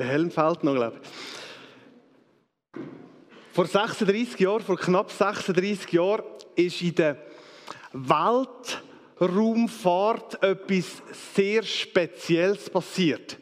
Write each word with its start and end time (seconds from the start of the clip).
der 0.00 0.08
Helm 0.08 0.30
fällt 0.30 0.64
noch, 0.64 0.74
glaube 0.74 0.98
ich. 1.02 1.08
Vor 3.52 3.66
36 3.66 4.40
Jahren, 4.40 4.62
vor 4.62 4.78
knapp 4.78 5.12
36 5.12 5.92
Jahren, 5.92 6.24
ist 6.56 6.80
in 6.80 6.94
der 6.94 7.18
Weltraumfahrt 7.92 10.42
etwas 10.42 11.02
sehr 11.34 11.62
Spezielles 11.62 12.70
passiert. 12.70 13.36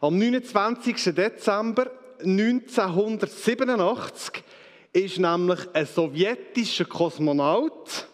Am 0.00 0.18
29. 0.18 1.14
Dezember 1.14 1.90
1987 2.20 4.44
ist 4.92 5.18
nämlich 5.18 5.60
ein 5.72 5.86
sowjetischer 5.86 6.84
Kosmonaut 6.84 8.06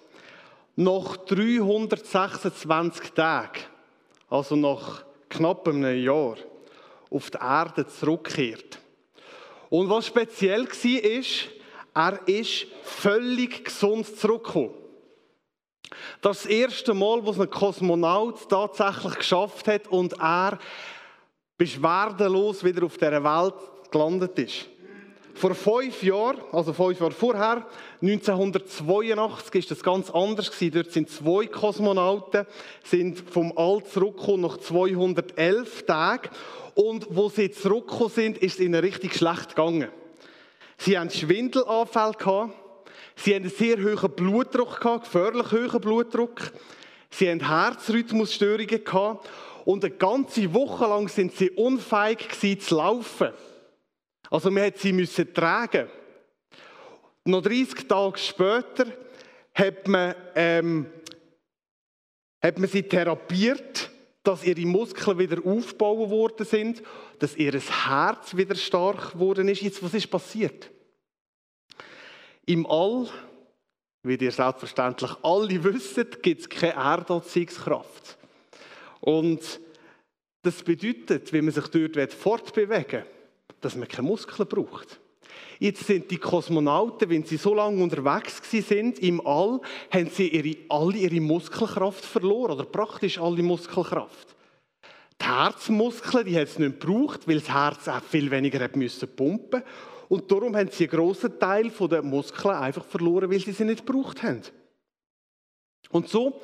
nach 0.77 1.16
326 1.16 3.10
Tagen, 3.10 3.59
also 4.30 4.55
nach 4.55 5.05
knapp 5.29 5.66
einem 5.66 6.01
Jahr, 6.01 6.37
auf 7.12 7.30
die 7.30 7.39
Erde 7.39 7.87
zurückkehrt. 7.87 8.79
Und 9.71 9.89
was 9.89 10.07
speziell 10.07 10.66
war, 10.66 11.11
ist, 11.11 11.48
er 11.95 12.29
ist 12.29 12.66
völlig 12.83 13.65
gesund 13.65 14.07
zurückgekommen. 14.19 14.75
Das 16.21 16.38
ist 16.38 16.45
das 16.45 16.51
erste 16.51 16.95
Mal, 16.95 17.25
wo 17.25 17.33
ein 17.33 17.51
Kosmonaut 17.51 18.48
tatsächlich 18.48 19.15
geschafft 19.16 19.69
hat 19.69 19.88
und 19.88 20.15
er 20.19 20.59
beschwerdelos 21.59 22.65
wieder 22.65 22.85
auf 22.87 22.97
dieser 22.97 23.23
Welt 23.23 23.55
gelandet 23.91 24.38
ist. 24.38 24.69
Vor 25.35 25.55
fünf 25.55 26.03
Jahren, 26.03 26.39
also 26.53 26.73
fünf 26.73 27.01
Jahre 27.01 27.13
vorher, 27.13 27.67
1982, 28.01 29.55
ist 29.55 29.71
das 29.71 29.83
ganz 29.83 30.11
anders 30.11 30.51
gewesen. 30.51 30.74
Dort 30.74 30.93
sind 30.93 31.11
zwei 31.11 31.47
Kosmonauten, 31.47 32.47
sind 32.85 33.19
vom 33.19 33.52
All 33.57 33.83
zurückgekommen 33.85 34.43
nach 34.43 34.59
211 34.59 35.87
Tagen. 35.87 36.29
Und 36.74 37.07
wo 37.11 37.29
sie 37.29 37.51
zurückgekommen 37.51 38.11
sind, 38.11 38.39
ist 38.39 38.55
es 38.55 38.61
ihnen 38.61 38.80
richtig 38.80 39.15
schlecht 39.15 39.51
gegangen. 39.51 39.89
Sie 40.79 40.99
haben 40.99 41.11
Schwindelanfälle 41.11 42.13
gehabt. 42.13 42.55
Sie 43.17 43.35
haben 43.35 43.43
einen 43.43 43.51
sehr 43.51 43.79
hohen 43.79 44.11
Blutdruck 44.15 44.80
gehabt, 44.80 45.05
gefährlich 45.05 45.52
hohen 45.52 45.80
Blutdruck. 45.80 46.52
Sie 47.11 47.30
haben 47.30 47.46
Herzrhythmusstörungen 47.46 48.85
gehabt. 48.85 49.29
Und 49.65 49.85
eine 49.85 49.95
ganze 49.95 50.52
Woche 50.55 50.87
lang 50.87 51.09
sind 51.09 51.37
sie 51.37 51.51
unfähig 51.51 52.29
gewesen, 52.29 52.61
zu 52.61 52.77
laufen. 52.77 53.30
Also 54.33 54.51
man 54.51 54.65
hat 54.65 54.79
sie 54.79 54.95
müssen 54.95 55.35
tragen. 55.35 55.91
Noch 57.27 57.43
30 57.43 57.87
Tage 57.87 58.16
später 58.16 58.87
hat 59.55 59.87
man, 59.87 60.15
ähm, 60.35 60.87
hat 62.43 62.59
man 62.59 62.66
sie 62.66 62.83
therapiert, 62.83 63.91
dass 64.22 64.43
ihre 64.43 64.65
Muskeln 64.65 65.19
wieder 65.19 65.37
aufgebaut 65.44 66.09
worden 66.09 66.47
sind, 66.47 66.83
dass 67.19 67.37
ihr 67.37 67.53
Herz 67.53 68.34
wieder 68.34 68.55
stark 68.55 69.12
geworden 69.12 69.49
ist. 69.49 69.61
Jetzt, 69.61 69.83
was 69.83 69.93
ist 69.93 70.11
passiert? 70.11 70.71
Im 72.47 72.65
All, 72.65 73.11
wie 74.03 74.17
ihr 74.17 74.33
selbstverständlich 74.33 75.11
alle 75.22 75.62
wisst, 75.62 76.22
gibt 76.22 76.41
es 76.41 76.49
keine 76.49 76.72
Erdanziehungskraft. 76.72 78.17
Und 79.03 79.61
das 80.41 80.62
bedeutet, 80.62 81.34
wenn 81.34 81.44
man 81.44 81.53
sich 81.53 81.67
dort 81.67 82.15
fortbewegen 82.15 83.03
will, 83.03 83.22
dass 83.65 83.77
man 83.77 83.88
keine 83.88 84.09
Muskeln 84.09 84.49
braucht. 84.49 85.00
Jetzt 85.59 85.87
sind 85.87 86.10
die 86.10 86.19
Kosmonauten, 86.19 87.09
wenn 87.09 87.25
sie 87.25 87.37
so 87.37 87.55
lange 87.55 87.82
unterwegs 87.82 88.43
sind 88.50 88.99
im 88.99 89.25
All, 89.27 89.60
haben 89.91 90.10
sie 90.10 90.28
ihre, 90.28 90.56
alle 90.69 90.99
ihre 90.99 91.21
Muskelkraft 91.21 92.05
verloren 92.05 92.53
oder 92.53 92.65
praktisch 92.65 93.19
alle 93.19 93.43
Muskelkraft. 93.43 94.34
Die 95.21 95.25
Herzmuskeln, 95.25 96.27
die 96.27 96.37
es 96.37 96.59
nicht 96.59 96.81
gebraucht, 96.81 97.28
weil 97.28 97.39
das 97.39 97.55
Herz 97.55 97.87
auch 97.87 98.03
viel 98.03 98.31
weniger 98.31 98.59
hat 98.61 98.75
müssen 98.77 99.09
pumpen 99.15 99.62
und 100.09 100.31
darum 100.31 100.56
haben 100.56 100.69
sie 100.71 100.89
einen 100.89 100.99
grossen 100.99 101.39
Teil 101.39 101.71
der 101.71 102.03
Muskeln 102.03 102.56
einfach 102.56 102.84
verloren, 102.84 103.31
weil 103.31 103.41
sie 103.41 103.53
sie 103.53 103.65
nicht 103.65 103.87
gebraucht 103.87 104.23
haben. 104.23 104.43
Und 105.91 106.09
so 106.09 106.41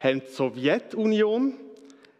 haben 0.00 0.20
die 0.20 0.32
Sowjetunion 0.32 1.54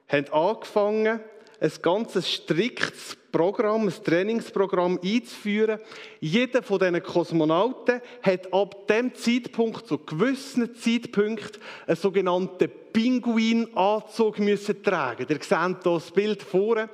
haben 0.09 0.33
angefangen, 0.33 1.21
ein 1.61 1.73
ganz 1.83 2.29
striktes 2.29 3.17
Programm, 3.33 3.89
ein 3.89 4.05
Trainingsprogramm 4.05 4.99
einzuführen. 5.05 5.81
Jeder 6.21 6.63
von 6.63 6.79
diesen 6.79 7.03
Kosmonauten 7.03 8.01
hat 8.23 8.53
ab 8.53 8.87
dem 8.87 9.15
Zeitpunkt, 9.15 9.87
zu 9.87 9.99
gewissen 9.99 10.75
Zeitpunkt, 10.77 11.59
einen 11.87 11.97
sogenannten 11.97 12.71
Pinguinanzug 12.93 14.39
müssen 14.39 14.83
tragen. 14.83 15.27
Ihr 15.29 15.37
seht 15.37 15.49
hier 15.49 15.81
das 15.83 16.11
Bild 16.11 16.43
vorne. 16.43 16.89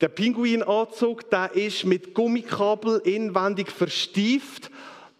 Der 0.00 0.08
Pinguinanzug, 0.08 1.30
der 1.30 1.54
ist 1.54 1.84
mit 1.84 2.14
Gummikabel 2.14 3.00
inwendig 3.04 3.70
verstieft 3.70 4.70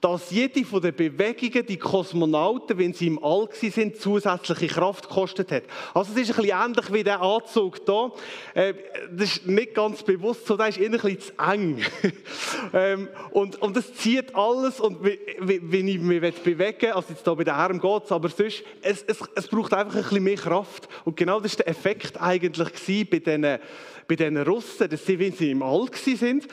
dass 0.07 0.31
jede 0.31 0.65
von 0.65 0.81
den 0.81 0.95
Bewegungen 0.95 1.67
die 1.67 1.79
Kosmonauten, 1.79 2.79
wenn 2.79 2.93
sie 2.93 3.09
im 3.09 3.23
All 3.25 3.49
sind, 3.51 3.97
zusätzliche 3.97 4.69
Kraft 4.69 5.09
gekostet 5.09 5.51
hat. 5.51 5.65
Also 5.95 6.13
es 6.13 6.29
ist 6.29 6.31
ein 6.31 6.43
bisschen 6.43 6.65
ähnlich 6.65 6.93
wie 6.93 7.03
der 7.03 7.21
Anzug 7.21 7.81
hier. 7.85 8.13
Äh, 8.55 8.75
das 9.11 9.37
ist 9.37 9.47
nicht 9.49 9.75
ganz 9.75 10.05
bewusst 10.05 10.47
so, 10.47 10.57
der 10.57 10.69
ist 10.69 10.79
eher 10.79 10.87
ein 10.87 10.93
bisschen 10.93 11.21
zu 11.21 11.33
eng. 11.39 11.85
ähm, 12.73 13.09
und, 13.33 13.61
und 13.61 13.77
das 13.77 13.95
zieht 13.95 14.33
alles 14.33 14.79
und 14.79 15.03
wenn 15.03 15.89
ich 15.89 15.99
mich 15.99 16.35
bewegen 16.37 16.93
also 16.93 17.09
jetzt 17.13 17.25
hier 17.25 17.35
bei 17.35 17.43
den 17.43 17.55
Armen 17.55 17.81
geht 17.81 18.05
es, 18.05 18.13
aber 18.13 18.29
sonst, 18.29 18.63
es, 18.83 19.03
es, 19.09 19.19
es 19.35 19.49
braucht 19.49 19.75
einfach 19.75 19.97
ein 19.97 20.03
bisschen 20.03 20.23
mehr 20.23 20.37
Kraft. 20.37 20.89
Und 21.05 21.17
genau 21.17 21.41
das 21.41 21.59
war 21.59 21.65
der 21.65 21.69
Effekt 21.69 22.23
eigentlich 22.23 23.11
bei 23.11 23.19
diesen, 23.19 23.43
bei 23.43 24.15
diesen 24.15 24.37
Russen, 24.39 24.89
dass 24.89 25.05
sie, 25.05 25.19
wenn 25.19 25.33
sie 25.33 25.51
im 25.51 25.65
All 25.65 25.89
sind, 25.93 26.47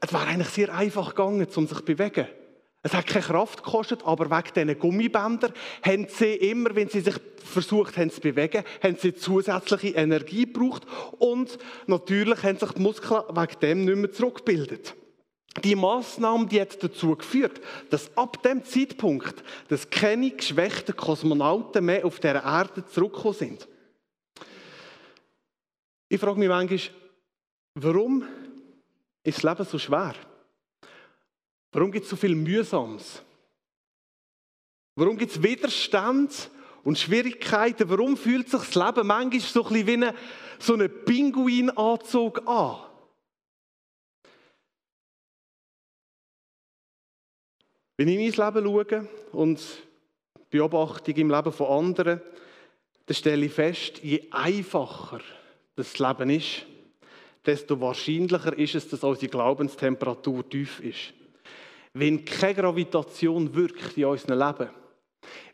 es 0.00 0.12
war 0.12 0.26
eigentlich 0.26 0.48
sehr 0.48 0.74
einfach 0.74 1.10
gegangen, 1.10 1.46
um 1.54 1.66
sich 1.68 1.78
zu 1.78 1.84
bewegen. 1.84 2.26
Es 2.82 2.94
hat 2.94 3.06
keine 3.06 3.24
Kraft 3.24 3.64
gekostet, 3.64 4.04
aber 4.04 4.30
wegen 4.30 4.54
diesen 4.54 4.78
Gummibändern 4.78 5.52
haben 5.82 6.06
sie 6.08 6.34
immer, 6.34 6.74
wenn 6.74 6.88
sie 6.88 7.00
sich 7.00 7.16
versucht 7.44 7.96
haben 7.96 8.10
zu 8.10 8.20
bewegen, 8.20 8.62
haben 8.82 8.96
sie 8.96 9.14
zusätzliche 9.14 9.96
Energie 9.96 10.46
gebraucht 10.46 10.86
und 11.18 11.58
natürlich 11.86 12.42
haben 12.44 12.58
sich 12.58 12.70
die 12.70 12.80
Muskeln 12.80 13.22
wegen 13.30 13.60
dem 13.60 13.84
nicht 13.84 13.96
mehr 13.96 14.12
zurückgebildet. 14.12 14.94
Die 15.64 15.74
Maßnahme, 15.74 16.46
die 16.46 16.60
hat 16.60 16.82
dazu 16.82 17.16
geführt, 17.16 17.60
dass 17.90 18.16
ab 18.16 18.42
dem 18.42 18.64
Zeitpunkt 18.64 19.42
dass 19.68 19.90
keine 19.90 20.30
geschwächten 20.30 20.94
Kosmonauten 20.94 21.84
mehr 21.84 22.04
auf 22.04 22.20
der 22.20 22.44
Erde 22.44 22.86
zurückgekommen 22.86 23.34
sind. 23.34 23.68
Ich 26.08 26.20
frage 26.20 26.38
mich 26.38 26.48
manchmal, 26.48 26.80
warum 27.74 28.24
ist 29.24 29.42
das 29.42 29.58
Leben 29.58 29.68
so 29.68 29.78
schwer? 29.78 30.14
Warum 31.72 31.92
gibt 31.92 32.04
es 32.04 32.10
so 32.10 32.16
viel 32.16 32.34
Mühsames? 32.34 33.22
Warum 34.96 35.16
gibt 35.16 35.32
es 35.32 35.42
Widerstand 35.42 36.50
und 36.82 36.98
Schwierigkeiten? 36.98 37.88
Warum 37.90 38.16
fühlt 38.16 38.48
sich 38.48 38.60
das 38.60 38.74
Leben 38.74 39.06
manchmal 39.06 39.40
so 39.40 39.62
ein 39.64 39.68
bisschen 39.68 39.86
wie 39.86 39.92
eine, 39.92 40.14
so 40.58 40.74
ein 40.74 41.04
Pinguinanzug 41.04 42.46
an? 42.48 42.84
Wenn 47.96 48.08
ich 48.08 48.14
in 48.14 48.44
mein 48.44 48.54
Leben 48.54 48.66
schaue 48.66 49.08
und 49.32 49.60
Beobachtung 50.50 51.14
im 51.16 51.30
Leben 51.30 51.52
von 51.52 51.66
anderen, 51.66 52.22
dann 53.06 53.14
stelle 53.14 53.44
ich 53.44 53.52
fest, 53.52 53.98
je 54.02 54.28
einfacher 54.30 55.20
das 55.76 55.98
Leben 55.98 56.30
ist, 56.30 56.64
desto 57.44 57.80
wahrscheinlicher 57.80 58.56
ist 58.56 58.74
es, 58.74 58.88
dass 58.88 59.04
unsere 59.04 59.28
Glaubenstemperatur 59.28 60.48
tief 60.48 60.80
ist 60.80 61.17
wenn 61.98 62.24
keine 62.24 62.54
Gravitation 62.54 63.52
wirkt 63.54 63.96
in 63.96 64.04
unserem 64.04 64.38
Leben, 64.38 64.70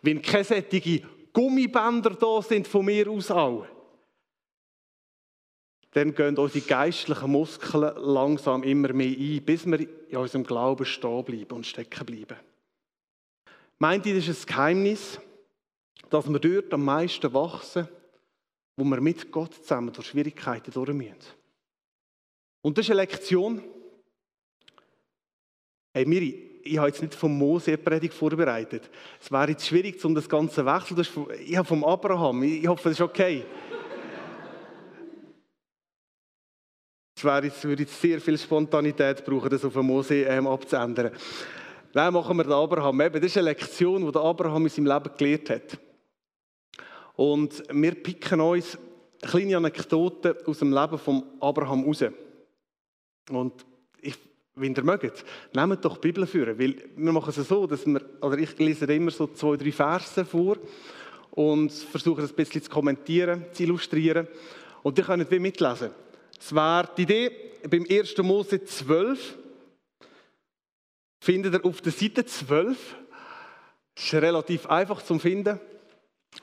wenn 0.03 0.21
keine 0.21 0.45
solche 0.45 1.03
Gummibänder 1.33 2.11
da 2.11 2.43
sind 2.43 2.69
von 2.69 2.85
mir 2.85 3.11
aus 3.11 3.31
auch, 3.31 3.67
dann 5.93 6.15
gehen 6.15 6.37
unsere 6.37 6.67
geistlichen 6.67 7.31
Muskeln 7.31 7.97
langsam 7.97 8.63
immer 8.63 8.93
mehr 8.93 9.17
ein, 9.17 9.45
bis 9.45 9.65
wir 9.65 9.81
in 9.81 10.17
unserem 10.17 10.45
Glauben 10.45 10.85
stehen 10.85 11.25
bleiben 11.25 11.53
und 11.53 11.67
stecken 11.67 12.05
bleiben. 12.05 12.37
Meint 13.79 14.05
ihr, 14.07 14.17
das 14.17 14.29
ist 14.29 14.45
ein 14.45 14.55
Geheimnis, 14.55 15.21
dass 16.11 16.29
wir 16.29 16.39
dort 16.39 16.73
am 16.75 16.85
meisten 16.85 17.33
wachsen, 17.33 17.89
wo 18.77 18.85
wir 18.85 19.01
mit 19.01 19.31
Gott 19.31 19.55
zusammen 19.55 19.93
durch 19.93 20.09
Schwierigkeiten 20.09 20.73
durch 20.73 20.93
müssen? 20.93 21.17
Und 22.63 22.77
das 22.77 22.87
ist 22.87 22.91
eine 22.91 23.03
Lektion, 23.03 23.63
Hey 25.97 26.05
Miri, 26.07 26.61
ich 26.65 26.77
habe 26.77 26.89
jetzt 26.89 27.01
nicht 27.01 27.15
vom 27.15 27.39
Mose 27.39 27.71
eine 27.71 27.79
Predigt 27.79 28.15
vorbereitet. 28.15 28.91
Es 29.21 29.31
wäre 29.31 29.51
jetzt 29.51 29.65
schwierig, 29.65 30.05
um 30.05 30.13
das 30.13 30.29
Ganze 30.29 30.57
zu 30.57 30.67
wechseln. 30.67 31.29
Ich 31.47 31.57
habe 31.57 31.69
vom 31.69 31.85
Abraham. 31.85 32.43
Ich 32.43 32.67
hoffe, 32.67 32.89
das 32.89 32.95
ist 32.95 33.01
okay. 33.01 33.45
Es 37.17 37.23
wäre 37.23 37.45
jetzt, 37.45 37.63
würde 37.63 37.85
jetzt 37.85 38.01
sehr 38.01 38.21
viel 38.21 38.37
Spontanität 38.37 39.25
brauchen, 39.25 39.49
das 39.49 39.65
auf 39.65 39.77
Mose 39.77 40.23
ähm, 40.23 40.49
abzuändern. 40.49 41.13
Nein, 41.93 42.13
machen 42.13 42.37
wir 42.39 42.43
den 42.43 42.53
Abraham. 42.55 43.01
Eben, 43.01 43.21
das 43.21 43.31
ist 43.31 43.37
eine 43.37 43.51
Lektion, 43.51 44.11
die 44.11 44.19
Abraham 44.19 44.65
in 44.65 44.71
seinem 44.71 44.87
Leben 44.87 45.17
gelernt 45.17 45.51
hat. 45.51 45.79
Und 47.15 47.63
wir 47.73 47.95
picken 47.95 48.41
uns 48.41 48.77
kleine 49.23 49.59
Anekdoten 49.59 50.35
aus 50.45 50.59
dem 50.59 50.73
Leben 50.73 50.99
von 50.99 51.23
Abraham 51.39 51.85
raus. 51.85 52.05
Und 53.31 53.65
ich, 54.01 54.19
wenn 54.57 54.75
ihr 54.75 54.85
mögt, 54.85 55.25
nehmt 55.53 55.85
doch 55.85 55.97
die 55.97 56.09
Bibel 56.09 56.27
führen, 56.27 56.59
weil 56.59 56.77
wir 56.97 57.13
machen 57.13 57.33
es 57.37 57.49
so, 57.49 57.67
dass 57.67 57.87
wir, 57.87 58.01
oder 58.21 58.39
ich 58.39 58.57
lese 58.59 58.85
immer 58.87 59.11
so 59.11 59.27
zwei, 59.29 59.57
drei 59.57 59.73
Verse 59.73 60.25
vor 60.25 60.57
und 61.33 61.73
versuche 61.73 62.23
das 62.23 62.31
ein 62.31 62.37
bisschen 62.37 62.63
zu 62.63 62.71
kommentieren, 62.71 63.47
zu 63.53 63.65
illustrieren. 63.65 64.29
Und 64.83 64.99
ihr 64.99 65.05
könnt 65.05 65.31
wie 65.31 65.39
mitlesen. 65.39 65.91
Es 66.39 66.55
wäre 66.55 66.89
die 66.97 67.03
Idee, 67.03 67.31
beim 67.69 67.87
1. 67.89 68.17
Mose 68.19 68.63
12, 68.63 69.39
findet 71.21 71.55
ihr 71.55 71.65
auf 71.65 71.81
der 71.81 71.93
Seite 71.93 72.25
12, 72.25 72.97
das 73.95 74.05
ist 74.05 74.15
relativ 74.15 74.67
einfach 74.67 75.03
zu 75.03 75.19
finden, 75.19 75.59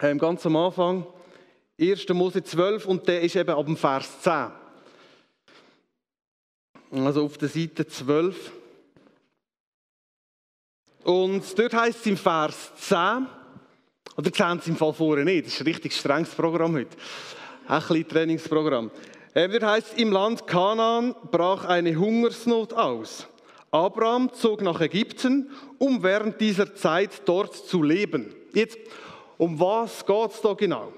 ähm, 0.02 0.18
ganz 0.18 0.46
am 0.46 0.56
Anfang, 0.56 1.06
1. 1.80 2.10
Mose 2.10 2.44
12 2.44 2.86
und 2.88 3.08
der 3.08 3.22
ist 3.22 3.36
eben 3.36 3.52
ab 3.52 3.66
dem 3.66 3.78
Vers 3.78 4.22
10. 4.22 4.52
Also 6.92 7.24
auf 7.24 7.38
der 7.38 7.48
Seite 7.48 7.88
12. 7.88 8.52
Und 11.04 11.58
dort 11.58 11.74
heißt 11.74 12.00
es 12.02 12.06
im 12.06 12.18
Vers 12.18 12.72
10, 12.76 13.28
oder 14.18 14.32
sehen 14.32 14.60
Sie 14.62 14.70
im 14.72 14.76
Fall 14.76 14.94
vorher 14.94 15.24
nicht, 15.24 15.48
das 15.48 15.54
ist 15.54 15.62
ein 15.62 15.68
richtig 15.68 15.94
strenges 15.94 16.36
Programm 16.36 16.76
heute. 16.76 16.98
Ein 17.68 17.80
bisschen 17.80 18.08
Trainingsprogramm. 18.08 18.92
Ähm, 19.34 19.52
dort 19.52 19.64
heißt 19.64 19.94
es, 19.94 20.00
im 20.00 20.12
Land 20.12 20.46
Kanaan 20.46 21.16
brach 21.32 21.64
eine 21.64 21.96
Hungersnot 21.96 22.74
aus. 22.74 23.26
Abraham 23.72 24.34
zog 24.34 24.62
nach 24.62 24.82
Ägypten, 24.82 25.50
um 25.78 26.04
während 26.04 26.42
dieser 26.42 26.76
Zeit 26.76 27.22
dort 27.24 27.56
zu 27.56 27.82
leben. 27.82 28.36
Jetzt, 28.54 28.78
um 29.38 29.58
was 29.58 30.06
geht 30.06 30.32
es 30.32 30.42
da 30.42 30.54
genau? 30.54 30.92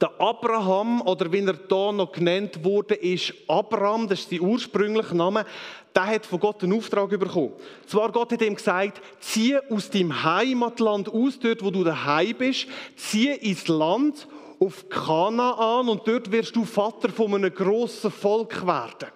Der 0.00 0.20
Abraham, 0.20 1.00
oder 1.02 1.30
wie 1.30 1.46
er 1.46 1.54
hier 1.68 1.92
noch 1.92 2.10
genannt 2.10 2.64
wurde, 2.64 2.94
ist 2.94 3.32
Abraham, 3.46 4.08
das 4.08 4.20
ist 4.20 4.30
sein 4.30 4.40
ursprünglicher 4.40 5.14
Name, 5.14 5.46
der 5.94 6.06
hat 6.06 6.26
von 6.26 6.40
Gott 6.40 6.62
einen 6.64 6.76
Auftrag 6.76 7.08
bekommen. 7.08 7.52
Zwar 7.86 8.10
Gott 8.10 8.32
hat 8.32 8.42
ihm 8.42 8.56
gesagt, 8.56 9.00
zieh 9.20 9.56
aus 9.70 9.88
deinem 9.88 10.24
Heimatland 10.24 11.08
aus, 11.08 11.38
dort 11.38 11.62
wo 11.62 11.70
du 11.70 11.84
daheim 11.84 12.34
bist, 12.36 12.66
zieh 12.96 13.30
ins 13.30 13.68
Land 13.68 14.26
auf 14.58 14.88
Kanaan 14.88 15.88
und 15.88 16.06
dort 16.06 16.32
wirst 16.32 16.56
du 16.56 16.64
Vater 16.64 17.10
von 17.10 17.34
einem 17.34 17.54
grossen 17.54 18.10
Volk 18.10 18.66
werden. 18.66 19.08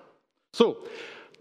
So, 0.55 0.77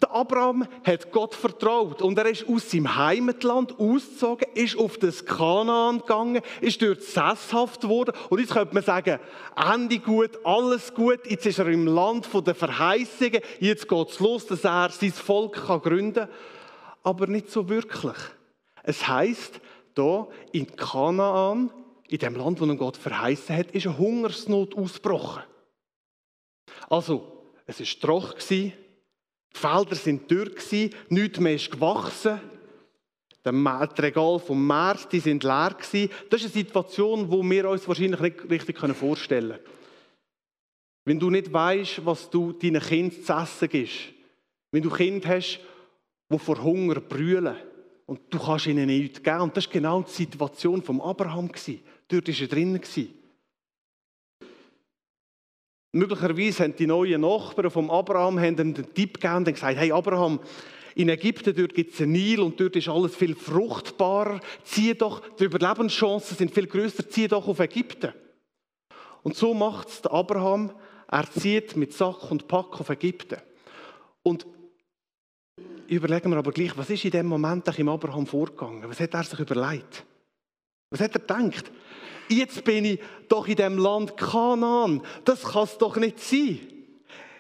der 0.02 0.12
Abraham 0.12 0.68
hat 0.84 1.12
Gott 1.12 1.36
vertraut 1.36 2.02
und 2.02 2.18
er 2.18 2.28
ist 2.28 2.48
aus 2.48 2.72
seinem 2.72 2.96
Heimatland 2.96 3.80
ausgezogen, 3.80 4.48
ist 4.54 4.78
auf 4.78 4.98
das 4.98 5.26
Kanaan 5.26 6.00
gegangen, 6.00 6.42
ist 6.62 6.82
dort 6.82 7.02
sesshaft 7.02 7.82
geworden. 7.82 8.14
Und 8.30 8.40
jetzt 8.40 8.54
könnte 8.54 8.74
man 8.74 8.84
sagen, 8.84 9.20
Ende 9.56 10.00
gut, 10.00 10.40
alles 10.44 10.94
gut, 10.94 11.20
jetzt 11.26 11.46
ist 11.46 11.60
er 11.60 11.68
im 11.68 11.88
Land 11.88 12.28
der 12.46 12.56
Verheißungen, 12.56 13.42
jetzt 13.60 13.88
geht 13.88 14.10
es 14.10 14.20
los, 14.20 14.46
dass 14.46 14.64
er 14.64 14.90
sein 14.90 15.12
Volk 15.12 15.66
kann 15.68 15.82
gründen 15.82 16.28
kann, 16.28 16.30
aber 17.04 17.28
nicht 17.28 17.52
so 17.52 17.68
wirklich. 17.70 18.18
Es 18.84 19.08
heißt 19.08 19.60
da 19.96 20.28
in 20.52 20.76
Kanaan, 20.76 21.72
in 22.08 22.18
dem 22.18 22.36
Land, 22.36 22.60
wo 22.62 22.66
er 22.66 22.76
Gott 22.76 22.98
verheißen 22.98 23.56
hat, 23.56 23.72
ist 23.72 23.86
eine 23.86 23.98
Hungersnot 23.98 24.76
ausgebrochen. 24.76 25.44
Also, 26.90 27.44
es 27.68 27.80
war 27.80 28.00
trocken, 28.02 28.74
die 29.54 29.60
Felder 29.60 29.98
waren 30.06 30.28
dürr, 30.28 30.52
nichts 31.10 31.40
mehr 31.40 31.56
ist 31.56 31.72
gewachsen. 31.72 32.40
Die 33.46 34.02
Regale 34.02 34.40
vom 34.40 34.68
März 34.68 35.08
die 35.08 35.20
sind 35.20 35.44
leer. 35.44 35.76
Das 35.80 35.94
ist 35.94 36.14
eine 36.32 36.50
Situation, 36.50 37.30
die 37.30 37.50
wir 37.50 37.70
uns 37.70 37.88
wahrscheinlich 37.88 38.20
nicht 38.20 38.50
richtig 38.50 38.78
vorstellen 38.96 39.52
können. 39.52 39.64
Wenn 41.06 41.20
du 41.20 41.30
nicht 41.30 41.52
weißt, 41.52 42.06
was 42.06 42.30
du 42.30 42.52
deinen 42.52 42.82
Kindern 42.82 43.24
zu 43.24 43.34
essen 43.34 43.70
gibst, 43.70 43.96
wenn 44.72 44.84
du 44.84 44.90
Kinder 44.90 45.30
hast, 45.30 45.60
die 46.32 46.38
vor 46.38 46.62
Hunger 46.62 47.00
brüllen 47.00 47.56
und 48.06 48.22
du 48.30 48.38
kannst 48.38 48.68
ihnen 48.68 48.88
nichts 48.88 49.24
geben. 49.24 49.42
Und 49.42 49.58
das 49.58 49.66
war 49.66 49.74
genau 49.74 50.02
die 50.04 50.12
Situation 50.12 50.84
von 50.84 51.02
Abraham. 51.02 51.50
Dort 52.08 52.28
war 52.28 52.42
er 52.42 52.48
drinnen. 52.48 52.82
Möglicherweise 55.92 56.64
haben 56.64 56.76
die 56.76 56.86
neuen 56.86 57.22
Nachbarn 57.22 57.72
von 57.72 57.90
Abraham 57.90 58.38
einen 58.38 58.76
Tipp 58.94 59.20
gegeben 59.20 59.38
und 59.38 59.46
gesagt, 59.46 59.78
hey 59.78 59.92
Abraham, 59.92 60.40
in 60.96 61.10
Ägypten 61.10 61.56
gibt 61.56 61.94
es 61.94 62.02
einen 62.02 62.12
Nil 62.12 62.42
und 62.42 62.60
dort 62.60 62.76
ist 62.76 62.90
alles 62.90 63.16
viel 63.16 63.36
fruchtbarer. 63.36 64.40
Zieh 64.64 64.94
doch, 64.94 65.22
die 65.38 65.46
Überlebenschancen 65.46 66.38
sind 66.38 66.54
viel 66.54 66.68
größer, 66.68 67.10
zieh 67.10 67.28
doch 67.28 67.48
auf 67.48 67.60
Ägypten. 67.60 68.14
Und 69.24 69.36
so 69.36 69.54
macht 69.54 69.90
es 69.90 70.06
Abraham. 70.06 70.72
Er 71.08 71.30
zieht 71.32 71.76
mit 71.76 71.94
Sack 71.94 72.30
und 72.30 72.48
Pack 72.48 72.80
auf 72.80 72.90
Ägypten. 72.90 73.38
Und 74.22 74.46
überlegen 75.88 76.30
wir 76.30 76.38
aber 76.38 76.52
gleich, 76.52 76.78
was 76.78 76.90
ist 76.90 77.06
in 77.06 77.12
dem 77.12 77.26
Moment 77.26 77.68
im 77.80 77.90
Abraham 77.90 78.28
vorgegangen? 78.28 78.88
Was 78.88 79.00
hat 79.00 79.14
er 79.14 79.24
sich 79.24 79.40
überlegt? 79.40 80.06
Was 80.92 81.02
hat 81.02 81.16
er 81.16 81.20
gedacht? 81.20 81.72
Jetzt 82.30 82.64
bin 82.64 82.86
ich 82.86 83.00
doch 83.28 83.48
in 83.48 83.56
dem 83.56 83.78
Land 83.78 84.18
Kanaan. 84.18 85.02
Das 85.26 85.44
kann 85.44 85.64
es 85.64 85.78
doch 85.78 85.98
nicht 85.98 86.20
sein. 86.20 86.60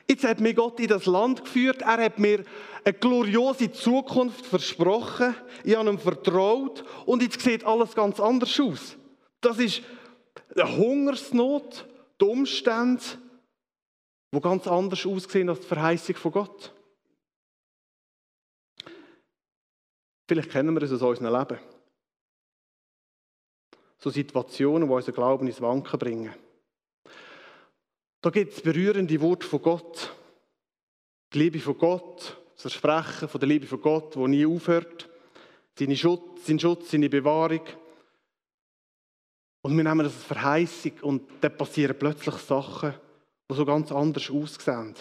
Jetzt 0.07 0.23
hat 0.23 0.39
mir 0.39 0.53
Gott 0.53 0.79
in 0.79 0.87
das 0.87 1.05
Land 1.05 1.43
geführt. 1.43 1.81
Er 1.81 2.03
hat 2.03 2.17
mir 2.17 2.43
eine 2.83 2.93
gloriose 2.93 3.71
Zukunft 3.71 4.45
versprochen. 4.45 5.35
Ich 5.63 5.75
habe 5.75 5.89
ihm 5.89 5.99
vertraut. 5.99 6.83
Und 7.05 7.21
jetzt 7.21 7.41
sieht 7.41 7.63
alles 7.63 7.93
ganz 7.93 8.19
anders 8.19 8.59
aus. 8.59 8.97
Das 9.41 9.59
ist 9.59 9.81
eine 10.55 10.77
Hungersnot, 10.77 11.87
die 12.19 12.25
Umstände, 12.25 13.03
die 14.33 14.41
ganz 14.41 14.67
anders 14.67 15.05
aussehen 15.05 15.49
als 15.49 15.61
die 15.61 15.67
Verheißung 15.67 16.15
von 16.15 16.31
Gott. 16.31 16.73
Vielleicht 20.27 20.51
kennen 20.51 20.75
wir 20.75 20.83
es 20.83 20.91
aus 20.91 21.01
unserem 21.01 21.37
Leben 21.37 21.59
so 23.99 24.09
Situationen, 24.09 24.87
die 24.87 24.93
unseren 24.93 25.13
Glauben 25.13 25.47
ins 25.47 25.61
Wanken 25.61 25.99
bringen. 25.99 26.33
Da 28.21 28.29
gibt 28.29 28.53
es 28.53 28.61
berührende 28.61 29.21
Worte 29.21 29.47
von 29.47 29.61
Gott. 29.61 30.15
Die 31.33 31.39
Liebe 31.39 31.59
von 31.59 31.77
Gott, 31.77 32.37
das 32.53 32.61
Versprechen 32.61 33.29
von 33.29 33.39
der 33.39 33.47
Liebe 33.47 33.67
von 33.67 33.81
Gott, 33.81 34.15
wo 34.15 34.27
nie 34.27 34.45
aufhört. 34.45 35.09
Seine 35.77 35.95
Schutz, 35.95 36.45
sein 36.45 36.59
Schutz, 36.59 36.91
seine 36.91 37.09
Bewahrung. 37.09 37.61
Und 39.61 39.77
wir 39.77 39.83
nehmen 39.83 40.03
das 40.03 40.15
als 40.15 40.23
Verheißung 40.23 40.93
und 41.01 41.29
dann 41.41 41.57
passieren 41.57 41.97
plötzlich 41.97 42.35
Sachen, 42.35 42.93
die 43.49 43.55
so 43.55 43.65
ganz 43.65 43.91
anders 43.91 44.29
aussehen. 44.29 44.95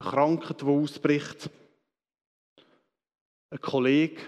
Eine 0.00 0.10
Krankheit, 0.10 0.60
die 0.60 0.66
ausbricht. 0.66 1.50
Ein 3.50 3.60
Kollege, 3.60 4.20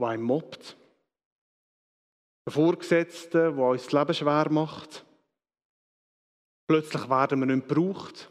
der 0.00 0.08
einen 0.08 0.22
mobbt. 0.22 0.76
Ein 2.46 2.52
Vorgesetzter, 2.52 3.52
der 3.52 3.64
uns 3.64 3.84
das 3.84 3.92
Leben 3.92 4.14
schwer 4.14 4.50
macht. 4.50 5.04
Plötzlich 6.66 7.08
werden 7.08 7.40
wir 7.40 7.46
nicht 7.46 7.68
gebraucht. 7.68 8.30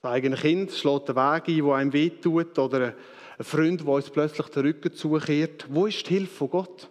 Das 0.00 0.12
eigene 0.12 0.36
Kind 0.36 0.70
schlägt 0.72 1.08
den 1.08 1.16
Weg 1.16 1.48
ein, 1.48 1.64
der 1.64 1.74
einem 1.74 1.92
wehtut. 1.92 2.58
Oder 2.58 2.94
ein 3.38 3.44
Freund, 3.44 3.80
der 3.80 3.88
uns 3.88 4.10
plötzlich 4.10 4.46
den 4.48 4.62
Rücken 4.62 4.94
zukehrt. 4.94 5.66
Wo 5.68 5.86
ist 5.86 6.08
die 6.08 6.14
Hilfe 6.14 6.34
von 6.34 6.50
Gott? 6.50 6.90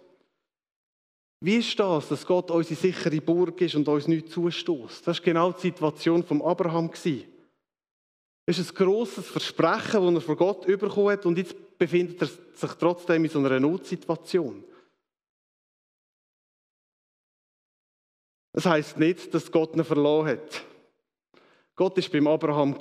Wie 1.40 1.56
ist 1.56 1.78
das, 1.78 2.08
dass 2.08 2.26
Gott 2.26 2.50
unsere 2.50 2.74
sichere 2.74 3.20
Burg 3.20 3.60
ist 3.60 3.76
und 3.76 3.86
uns 3.86 4.08
nichts 4.08 4.32
zustoßt? 4.32 5.06
Das 5.06 5.18
war 5.18 5.24
genau 5.24 5.52
die 5.52 5.60
Situation 5.60 6.24
von 6.24 6.42
Abraham. 6.42 6.90
Es 6.92 8.58
ist 8.58 8.70
ein 8.70 8.74
grosses 8.74 9.26
Versprechen, 9.28 10.14
das 10.14 10.14
er 10.14 10.20
von 10.20 10.36
Gott 10.36 10.66
bekommen 10.66 11.10
hat. 11.10 11.26
Und 11.26 11.38
jetzt 11.38 11.54
befindet 11.78 12.20
er 12.20 12.26
sich 12.26 12.72
trotzdem 12.78 13.24
in 13.24 13.30
so 13.30 13.38
einer 13.38 13.60
Notsituation. 13.60 14.64
Das 18.52 18.66
heißt 18.66 18.98
nicht, 18.98 19.32
dass 19.32 19.52
Gott 19.52 19.76
ihn 19.76 19.84
verloren 19.84 20.28
hat. 20.28 20.64
Gott 21.76 21.96
ist 21.96 22.10
beim 22.10 22.26
Abraham 22.26 22.76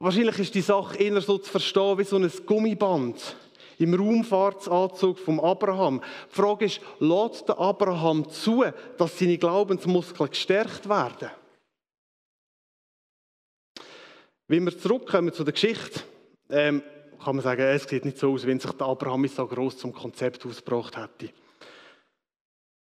Wahrscheinlich 0.00 0.38
ist 0.40 0.54
die 0.56 0.60
Sache 0.60 0.98
eher 0.98 1.20
so 1.20 1.38
zu 1.38 1.48
verstehen 1.48 1.98
wie 1.98 2.04
so 2.04 2.16
ein 2.16 2.28
Gummiband 2.44 3.36
im 3.78 3.94
Raumfahrtsanzug 3.94 5.18
vom 5.18 5.38
Abraham. 5.38 6.02
Die 6.28 6.34
Frage 6.34 6.64
ist, 6.64 6.80
lässt 6.98 7.48
der 7.48 7.58
Abraham 7.58 8.28
zu, 8.28 8.64
dass 8.98 9.18
seine 9.18 9.38
Glaubensmuskeln 9.38 10.30
gestärkt 10.30 10.88
werden? 10.88 11.30
Wenn 14.48 14.64
wir 14.64 14.76
zurückkommen 14.76 15.32
zu 15.32 15.44
der 15.44 15.52
Geschichte, 15.52 16.00
ähm, 16.50 16.82
kann 17.22 17.36
man 17.36 17.44
sagen, 17.44 17.62
es 17.62 17.84
sieht 17.84 18.04
nicht 18.04 18.18
so 18.18 18.32
aus, 18.32 18.46
wenn 18.46 18.58
sich 18.58 18.70
der 18.72 18.86
Abraham 18.86 19.26
so 19.28 19.46
groß 19.46 19.78
zum 19.78 19.92
Konzept 19.92 20.44
ausgebracht 20.44 20.96
hätte. 20.96 21.32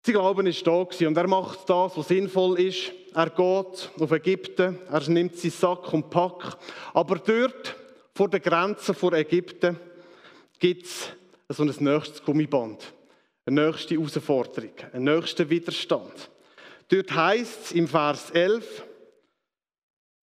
Sein 0.04 0.14
Glauben 0.14 0.46
ist 0.46 0.66
da 0.66 0.72
und 0.72 1.16
er 1.16 1.26
macht 1.26 1.68
das, 1.68 1.96
was 1.96 2.08
sinnvoll 2.08 2.58
ist. 2.58 2.92
Er 3.14 3.28
geht 3.28 3.90
auf 4.00 4.10
Ägypten, 4.12 4.78
er 4.90 5.08
nimmt 5.10 5.36
seinen 5.36 5.50
Sack 5.50 5.92
und 5.92 6.08
Pack. 6.08 6.56
Aber 6.94 7.16
dort, 7.16 7.76
vor 8.14 8.28
der 8.28 8.40
Grenze 8.40 8.94
von 8.94 9.12
Ägypten, 9.12 9.78
gibt 10.58 10.86
es 10.86 11.08
so 11.48 11.62
ein 11.62 11.74
nächstes 11.78 12.22
Gummiband, 12.22 12.94
eine 13.44 13.66
nächste 13.66 13.94
Herausforderung, 13.94 14.72
einen 14.92 15.04
nächsten 15.04 15.50
Widerstand. 15.50 16.30
Dort 16.88 17.12
heißt 17.14 17.64
es 17.66 17.72
im 17.72 17.86
Vers 17.86 18.30
11, 18.30 18.84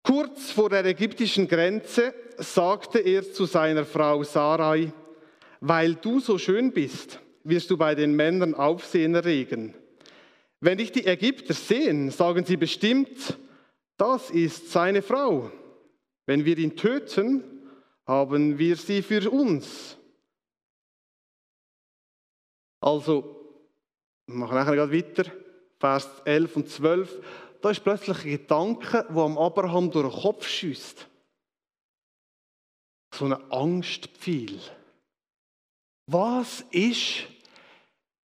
Kurz 0.08 0.52
vor 0.52 0.70
der 0.70 0.86
ägyptischen 0.86 1.50
Grenze 1.50 2.14
sagte 2.38 3.00
er 3.00 3.32
zu 3.32 3.46
seiner 3.46 3.86
Frau 3.86 4.24
Sarai, 4.24 4.92
weil 5.60 5.96
du 5.96 6.20
so 6.20 6.38
schön 6.38 6.72
bist, 6.72 7.20
wirst 7.44 7.70
du 7.70 7.78
bei 7.78 7.96
den 7.96 8.16
Männern 8.16 8.54
Aufsehen 8.54 9.16
erregen. 9.16 9.74
Wenn 10.60 10.78
dich 10.78 10.92
die 10.92 11.06
Ägypter 11.06 11.54
sehen, 11.54 12.10
sagen 12.12 12.46
sie 12.46 12.58
bestimmt, 12.58 13.38
das 13.98 14.30
ist 14.30 14.72
seine 14.72 15.02
Frau. 15.02 15.52
Wenn 16.26 16.46
wir 16.46 16.58
ihn 16.58 16.76
töten, 16.76 17.44
haben 18.06 18.58
wir 18.58 18.76
sie 18.76 19.02
für 19.02 19.30
uns. 19.30 19.98
Also, 22.80 23.38
wir 24.28 24.36
machen 24.36 24.56
nachher 24.56 24.76
gerade 24.76 24.94
weiter, 24.94 25.32
Vers 25.80 26.10
11 26.26 26.56
und 26.56 26.70
12. 26.70 27.22
Da 27.62 27.72
ist 27.72 27.84
plötzlich 27.84 28.24
ein 28.24 28.32
Gedanke, 28.32 29.06
wo 29.10 29.24
am 29.24 29.38
Abraham 29.38 29.92
durch 29.92 30.14
den 30.14 30.22
Kopf 30.22 30.48
schießt. 30.48 31.08
So 33.18 33.26
eine 33.26 33.52
Angstpfeil. 33.52 34.60
Was 36.06 36.64
ist, 36.70 37.24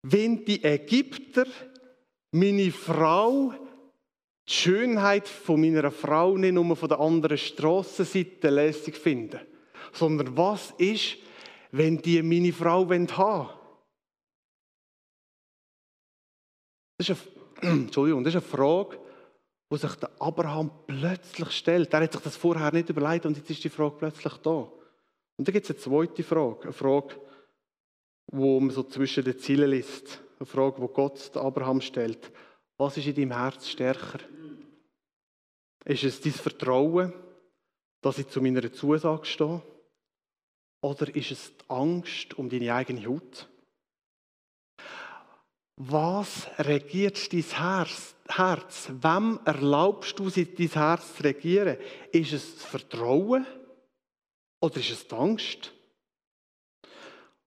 wenn 0.03 0.45
die 0.45 0.63
Ägypter 0.63 1.45
meine 2.31 2.71
Frau, 2.71 3.53
die 4.47 4.53
Schönheit 4.53 5.27
von 5.27 5.59
meiner 5.59 5.91
Frau 5.91 6.37
nicht 6.37 6.53
nur 6.53 6.77
von 6.77 6.87
der 6.87 7.01
anderen 7.01 7.37
Strassenseite 7.37 8.49
lässig 8.49 8.95
finden, 8.95 9.41
sondern 9.91 10.37
was 10.37 10.71
ist, 10.77 11.17
wenn 11.71 12.01
die 12.01 12.21
meine 12.23 12.53
Frau 12.53 12.89
haben 12.89 13.09
wollen? 13.09 13.49
Das 16.97 17.09
ist 17.09 17.27
eine, 17.61 17.71
Entschuldigung, 17.81 18.23
das 18.23 18.33
ist 18.33 18.41
eine 18.43 18.49
Frage, 18.49 18.97
die 19.71 19.77
sich 19.77 19.95
der 19.95 20.09
Abraham 20.19 20.71
plötzlich 20.87 21.51
stellt. 21.51 21.93
Er 21.93 22.01
hat 22.01 22.13
sich 22.13 22.21
das 22.21 22.35
vorher 22.35 22.71
nicht 22.71 22.89
überlegt 22.89 23.25
und 23.25 23.37
jetzt 23.37 23.49
ist 23.49 23.63
die 23.63 23.69
Frage 23.69 23.95
plötzlich 23.97 24.33
da. 24.37 24.71
Und 25.37 25.47
dann 25.47 25.53
gibt 25.53 25.69
es 25.69 25.71
eine 25.71 25.79
zweite 25.79 26.23
Frage, 26.23 26.63
eine 26.63 26.73
Frage, 26.73 27.15
wo 28.31 28.59
man 28.59 28.71
so 28.71 28.83
zwischen 28.83 29.23
den 29.23 29.37
Zielen 29.39 29.69
liest. 29.69 30.21
Eine 30.39 30.45
Frage, 30.45 30.81
die 30.81 30.93
Gott 30.93 31.37
Abraham 31.37 31.81
stellt. 31.81 32.31
Was 32.77 32.97
ist 32.97 33.07
in 33.07 33.15
deinem 33.15 33.37
Herz 33.37 33.67
stärker? 33.67 34.19
Ist 35.85 36.03
es 36.03 36.21
dein 36.21 36.33
Vertrauen, 36.33 37.13
dass 38.01 38.17
ich 38.17 38.27
zu 38.27 38.41
meiner 38.41 38.71
Zusage 38.71 39.25
stehe? 39.25 39.61
Oder 40.81 41.13
ist 41.15 41.31
es 41.31 41.57
die 41.57 41.69
Angst 41.69 42.37
um 42.37 42.49
deine 42.49 42.73
eigene 42.73 43.05
Haut? 43.05 43.49
Was 45.81 46.45
regiert 46.57 47.31
dein 47.31 47.41
Herz? 48.27 48.91
Wem 49.01 49.39
erlaubst 49.45 50.19
du, 50.19 50.29
dein 50.29 50.67
Herz 50.67 51.15
zu 51.15 51.23
regieren? 51.23 51.77
Ist 52.11 52.33
es 52.33 52.55
das 52.55 52.65
Vertrauen 52.65 53.47
oder 54.59 54.75
ist 54.75 54.91
es 54.91 55.07
die 55.07 55.15
Angst? 55.15 55.73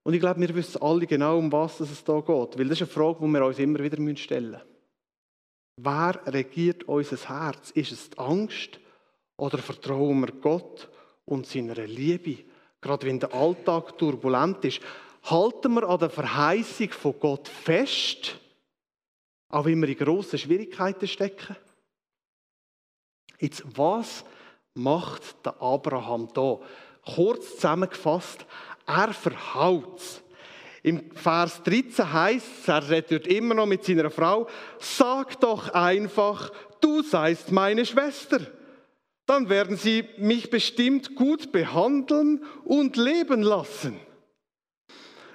Und 0.01 0.15
ich 0.15 0.19
glaube, 0.19 0.41
wir 0.41 0.55
wissen 0.55 0.81
alle 0.81 1.05
genau, 1.05 1.37
um 1.37 1.51
was 1.51 1.79
es 1.79 2.03
da 2.03 2.21
geht. 2.21 2.57
Weil 2.57 2.67
das 2.69 2.81
ist 2.81 2.87
eine 2.87 2.87
Frage, 2.87 3.19
die 3.21 3.27
wir 3.27 3.45
uns 3.45 3.59
immer 3.59 3.79
wieder 3.79 4.17
stellen 4.17 4.51
müssen. 4.51 4.67
Wer 5.77 6.19
regiert 6.25 6.85
unser 6.85 7.17
Herz? 7.29 7.69
Ist 7.69 7.91
es 7.91 8.09
die 8.09 8.17
Angst 8.17 8.79
oder 9.37 9.59
vertrauen 9.59 10.21
wir 10.21 10.31
Gott 10.41 10.89
und 11.25 11.45
seiner 11.45 11.75
Liebe? 11.85 12.45
Gerade 12.81 13.05
wenn 13.05 13.19
der 13.19 13.31
Alltag 13.31 13.95
turbulent 13.99 14.65
ist, 14.65 14.81
halten 15.23 15.73
wir 15.73 15.87
an 15.87 15.99
der 15.99 16.09
Verheißung 16.09 16.89
von 16.89 17.19
Gott 17.19 17.47
fest, 17.47 18.39
auch 19.49 19.65
wenn 19.65 19.81
wir 19.81 19.89
in 19.89 19.97
grossen 19.97 20.39
Schwierigkeiten 20.39 21.07
stecken? 21.07 21.55
Jetzt, 23.39 23.63
was 23.75 24.23
macht 24.73 25.45
der 25.45 25.61
Abraham 25.61 26.29
da? 26.33 26.59
Kurz 27.15 27.55
zusammengefasst, 27.55 28.45
er 28.85 29.13
verhaut 29.13 30.01
Im 30.81 31.11
Vers 31.15 31.63
13 31.63 32.11
heißt 32.11 32.47
es, 32.61 32.67
er 32.67 32.89
redet 32.89 33.27
immer 33.27 33.55
noch 33.55 33.65
mit 33.65 33.85
seiner 33.85 34.09
Frau, 34.09 34.47
sag 34.79 35.39
doch 35.39 35.69
einfach, 35.69 36.51
du 36.81 37.01
seist 37.01 37.51
meine 37.51 37.85
Schwester. 37.85 38.41
Dann 39.25 39.47
werden 39.47 39.77
sie 39.77 40.03
mich 40.17 40.49
bestimmt 40.49 41.15
gut 41.15 41.53
behandeln 41.53 42.43
und 42.65 42.97
leben 42.97 43.41
lassen. 43.41 43.97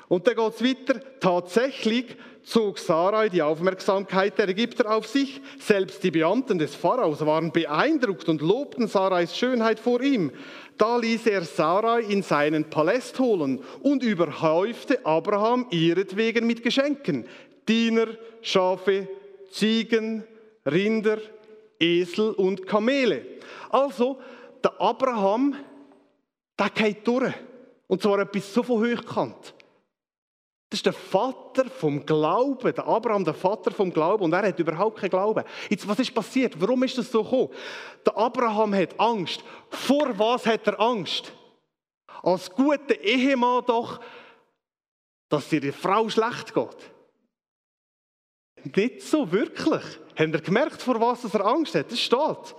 Und 0.09 0.27
dann 0.27 0.37
geht 0.37 0.55
es 0.55 0.65
weiter. 0.65 1.01
Tatsächlich 1.21 2.17
zog 2.43 2.79
Sarai 2.79 3.29
die 3.29 3.43
Aufmerksamkeit 3.43 4.39
der 4.39 4.49
Ägypter 4.49 4.91
auf 4.91 5.07
sich. 5.07 5.41
Selbst 5.61 6.03
die 6.03 6.11
Beamten 6.11 6.59
des 6.59 6.75
Pharaos 6.75 7.25
waren 7.25 7.53
beeindruckt 7.53 8.29
und 8.29 8.41
lobten 8.41 8.89
Sarais 8.89 9.37
Schönheit 9.37 9.79
vor 9.79 10.01
ihm. 10.01 10.33
Da 10.79 10.97
ließ 10.97 11.27
er 11.27 11.43
Sarai 11.43 12.01
in 12.03 12.23
seinen 12.23 12.71
Palast 12.71 13.19
holen 13.19 13.61
und 13.83 14.03
überhäufte 14.03 15.05
Abraham 15.05 15.67
ihretwegen 15.71 16.47
mit 16.47 16.63
Geschenken. 16.63 17.27
Diener, 17.69 18.07
Schafe, 18.41 19.09
Ziegen, 19.51 20.25
Rinder, 20.65 21.19
Esel 21.79 22.31
und 22.31 22.67
Kamele. 22.67 23.23
Also, 23.71 24.19
der 24.65 24.81
Abraham, 24.81 25.55
der 26.59 26.71
geht 26.71 27.07
durch. 27.07 27.35
Und 27.87 28.03
zwar 28.03 28.21
etwas 28.21 28.53
so 28.55 28.63
von 28.63 28.81
hochkant. 28.81 29.55
Das 30.71 30.81
ist 30.81 30.87
der 30.87 30.93
Vater 30.93 31.71
vom 31.71 32.05
Glauben, 32.05 32.75
der 32.75 32.87
Abraham, 32.87 33.25
der 33.25 33.33
Vater 33.33 33.71
vom 33.71 33.91
Glauben, 33.91 34.25
und 34.25 34.33
er 34.35 34.43
hat 34.43 34.59
überhaupt 34.59 34.99
keinen 34.99 35.11
Glauben. 35.11 35.45
Jetzt, 35.71 35.89
was 35.89 35.99
ist 35.99 36.15
passiert? 36.15 36.61
Warum 36.61 36.83
ist 36.83 36.99
das 36.99 37.11
so 37.11 37.23
gekommen? 37.23 37.49
Der 38.05 38.17
Abraham 38.17 38.75
hat 38.75 38.99
Angst. 39.01 39.43
Vor 39.71 40.19
was 40.19 40.45
hat 40.45 40.67
er 40.67 40.79
Angst? 40.79 41.33
Als 42.23 42.51
guter 42.51 43.01
Ehemann 43.01 43.65
doch, 43.67 44.01
dass 45.31 45.49
dir 45.49 45.61
die 45.61 45.73
Frau 45.73 46.09
schlecht 46.09 46.53
geht. 46.53 48.77
Nicht 48.77 49.03
so 49.03 49.31
wirklich. 49.31 49.85
Habt 50.17 50.35
ihr 50.35 50.41
gemerkt, 50.41 50.83
vor 50.83 51.01
was 51.01 51.25
er 51.33 51.47
Angst 51.47 51.75
hat? 51.75 51.91
Das 51.91 52.01
steht. 52.01 52.55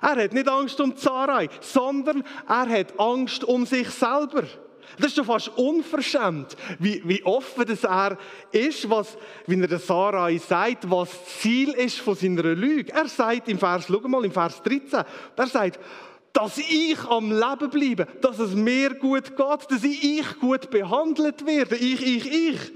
Er 0.00 0.24
hat 0.24 0.32
nicht 0.32 0.48
Angst 0.48 0.80
um 0.80 0.96
Zarai, 0.96 1.48
sondern 1.60 2.24
er 2.48 2.68
hat 2.68 2.98
Angst 2.98 3.44
um 3.44 3.66
sich 3.66 3.90
selber. 3.90 4.44
Das 4.98 5.08
ist 5.08 5.16
schon 5.16 5.24
fast 5.24 5.48
unverschämt, 5.56 6.56
wie, 6.78 7.02
wie 7.04 7.22
offen 7.24 7.64
das 7.66 7.84
er 7.84 8.18
ist, 8.52 8.88
was, 8.88 9.16
wie 9.46 9.60
er 9.60 9.68
der 9.68 9.78
Sarai 9.78 10.38
sagt, 10.38 10.90
was 10.90 11.10
das 11.10 11.40
Ziel 11.40 11.70
ist 11.70 11.98
von 11.98 12.14
seiner 12.14 12.42
Lüge. 12.42 12.92
Er 12.92 13.08
sagt 13.08 13.48
im 13.48 13.58
Vers, 13.58 13.86
schau 13.88 14.00
mal, 14.08 14.24
im 14.24 14.32
Vers 14.32 14.62
13, 14.62 15.04
er 15.36 15.46
sagt, 15.46 15.78
dass 16.32 16.58
ich 16.58 16.98
am 17.08 17.30
Leben 17.30 17.70
bleibe, 17.70 18.06
dass 18.20 18.38
es 18.38 18.54
mir 18.54 18.94
gut 18.94 19.36
geht, 19.36 19.70
dass 19.70 19.84
ich 19.84 20.38
gut 20.38 20.70
behandelt 20.70 21.44
werde, 21.46 21.76
ich, 21.76 22.02
ich, 22.02 22.32
ich. 22.32 22.72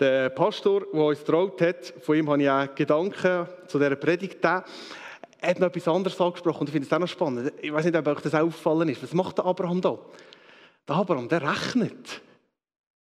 Der 0.00 0.28
Pastor, 0.30 0.86
der 0.92 1.00
uns 1.00 1.22
traut 1.24 1.60
hat, 1.60 1.94
von 2.02 2.16
ihm 2.16 2.28
habe 2.28 2.42
ich 2.42 2.50
auch 2.50 2.74
Gedanken 2.74 3.46
zu 3.68 3.78
dieser 3.78 3.96
Predigt 3.96 4.42
gegeben. 4.42 4.64
Er 5.44 5.50
hat 5.50 5.60
noch 5.60 5.66
etwas 5.66 5.88
anderes 5.88 6.18
angesprochen 6.18 6.60
und 6.60 6.68
ich 6.68 6.72
finde 6.72 6.86
es 6.86 6.92
auch 6.94 6.98
noch 6.98 7.06
spannend. 7.06 7.52
Ich 7.60 7.70
weiß 7.70 7.84
nicht, 7.84 7.94
ob 7.94 8.06
euch 8.06 8.20
das 8.22 8.34
aufgefallen 8.34 8.88
ist. 8.88 9.02
Was 9.02 9.12
macht 9.12 9.36
der 9.36 9.44
Abraham 9.44 9.78
da? 9.78 9.98
Der 10.88 10.96
Abraham, 10.96 11.28
der 11.28 11.42
rechnet. 11.42 12.22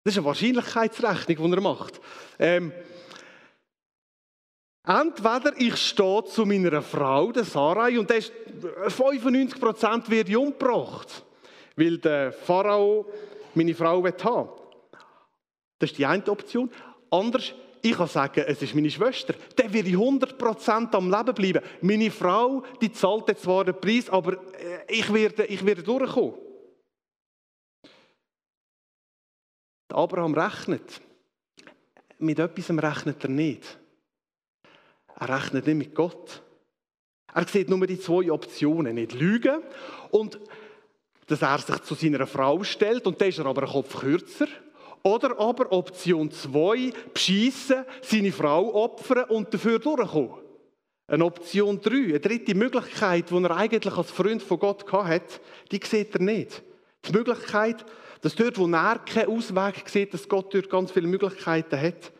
Das 0.03 0.15
ist 0.15 0.17
eine 0.17 0.25
Wahrscheinlichkeitsrechnung, 0.25 1.51
die 1.51 1.57
er 1.59 1.61
macht. 1.61 2.01
Ähm, 2.39 2.73
entweder 4.87 5.53
ich 5.59 5.77
stehe 5.77 6.25
zu 6.25 6.47
meiner 6.47 6.81
Frau, 6.81 7.31
der 7.31 7.45
Sarai, 7.45 7.99
und 7.99 8.11
95% 8.11 10.09
wird 10.09 10.35
umgebracht, 10.35 11.23
weil 11.77 11.99
der 11.99 12.33
Pharao 12.33 13.05
meine 13.53 13.75
Frau 13.75 14.03
haben 14.03 14.05
will. 14.05 14.49
Das 15.79 15.91
ist 15.91 15.99
die 15.99 16.07
eine 16.07 16.27
Option. 16.29 16.71
Anders, 17.11 17.53
ich 17.83 17.97
kann 17.97 18.09
sagen, 18.09 18.45
es 18.47 18.61
ist 18.61 18.75
meine 18.75 18.91
Schwester. 18.91 19.35
Dann 19.57 19.73
werde 19.73 19.89
ich 19.89 19.95
100% 19.95 20.95
am 20.95 21.11
Leben 21.11 21.35
bleiben. 21.35 21.67
Meine 21.81 22.11
Frau, 22.11 22.63
die 22.81 22.93
zahlt 22.93 23.29
jetzt 23.29 23.43
zwar 23.43 23.65
den 23.65 23.81
Preis, 23.81 24.11
aber 24.11 24.35
äh, 24.35 24.85
ich 24.89 25.13
werde, 25.13 25.47
ich 25.47 25.65
werde 25.65 25.83
durchkommen. 25.83 26.35
Der 29.91 29.97
Abraham 29.97 30.35
rechnet. 30.35 31.01
Mit 32.19 32.39
etwas 32.39 32.71
rechnet 32.71 33.25
er 33.25 33.31
nicht. 33.31 33.79
Er 35.17 35.29
rechnet 35.29 35.67
nicht 35.67 35.77
mit 35.77 35.95
Gott. 35.95 36.43
Er 37.33 37.47
sieht 37.47 37.69
nur 37.71 37.87
die 37.87 37.99
zwei 37.99 38.31
Optionen. 38.31 38.95
Nicht 38.95 39.13
lügen 39.13 39.63
und 40.11 40.39
dass 41.27 41.43
er 41.43 41.59
sich 41.59 41.83
zu 41.83 41.95
seiner 41.95 42.27
Frau 42.27 42.63
stellt 42.65 43.07
und 43.07 43.21
dann 43.21 43.29
ist 43.29 43.39
er 43.39 43.47
aber 43.47 43.63
einen 43.63 43.73
Kopf 43.73 44.01
kürzer 44.01 44.49
oder 45.02 45.38
aber 45.38 45.73
Option 45.73 46.30
2, 46.30 46.92
beschissen, 47.12 47.85
seine 48.02 48.33
Frau 48.33 48.75
opfern 48.75 49.25
und 49.25 49.52
dafür 49.52 49.78
durchkommen. 49.78 50.35
Eine 51.07 51.25
Option 51.25 51.80
3, 51.80 51.92
eine 51.92 52.21
dritte 52.21 52.54
Möglichkeit, 52.54 53.30
die 53.30 53.42
er 53.42 53.57
eigentlich 53.57 53.97
als 53.97 54.11
Freund 54.11 54.42
von 54.42 54.59
Gott 54.59 54.90
hat, 54.92 55.40
die 55.73 55.80
sieht 55.83 56.14
er 56.14 56.21
nicht. 56.21 56.62
Die 57.07 57.12
Möglichkeit, 57.12 57.85
dass 58.21 58.35
dort, 58.35 58.59
wo 58.59 58.69
er 58.69 58.99
keinen 58.99 59.37
Ausweg 59.37 59.88
sieht, 59.88 60.14
dass 60.14 60.28
Gott 60.28 60.54
dort 60.54 60.71
ganz 60.71 60.92
viele 60.92 61.09
Möglichkeiten 61.09 61.80
hat. 61.80 62.12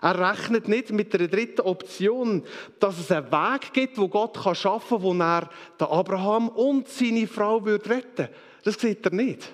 Er 0.00 0.18
rechnet 0.18 0.68
nicht 0.68 0.90
mit 0.92 1.12
der 1.12 1.28
dritten 1.28 1.62
Option, 1.62 2.44
dass 2.78 2.98
es 2.98 3.10
einen 3.10 3.30
Weg 3.30 3.72
gibt, 3.72 3.98
wo 3.98 4.08
Gott 4.08 4.38
schaffen 4.56 4.98
kann, 4.98 5.02
wo 5.02 5.14
er 5.14 5.50
den 5.80 5.86
Abraham 5.86 6.48
und 6.48 6.88
seine 6.88 7.26
Frau 7.26 7.64
würde 7.64 7.90
retten 7.90 8.28
Das 8.64 8.74
sieht 8.74 9.04
er 9.06 9.12
nicht. 9.12 9.52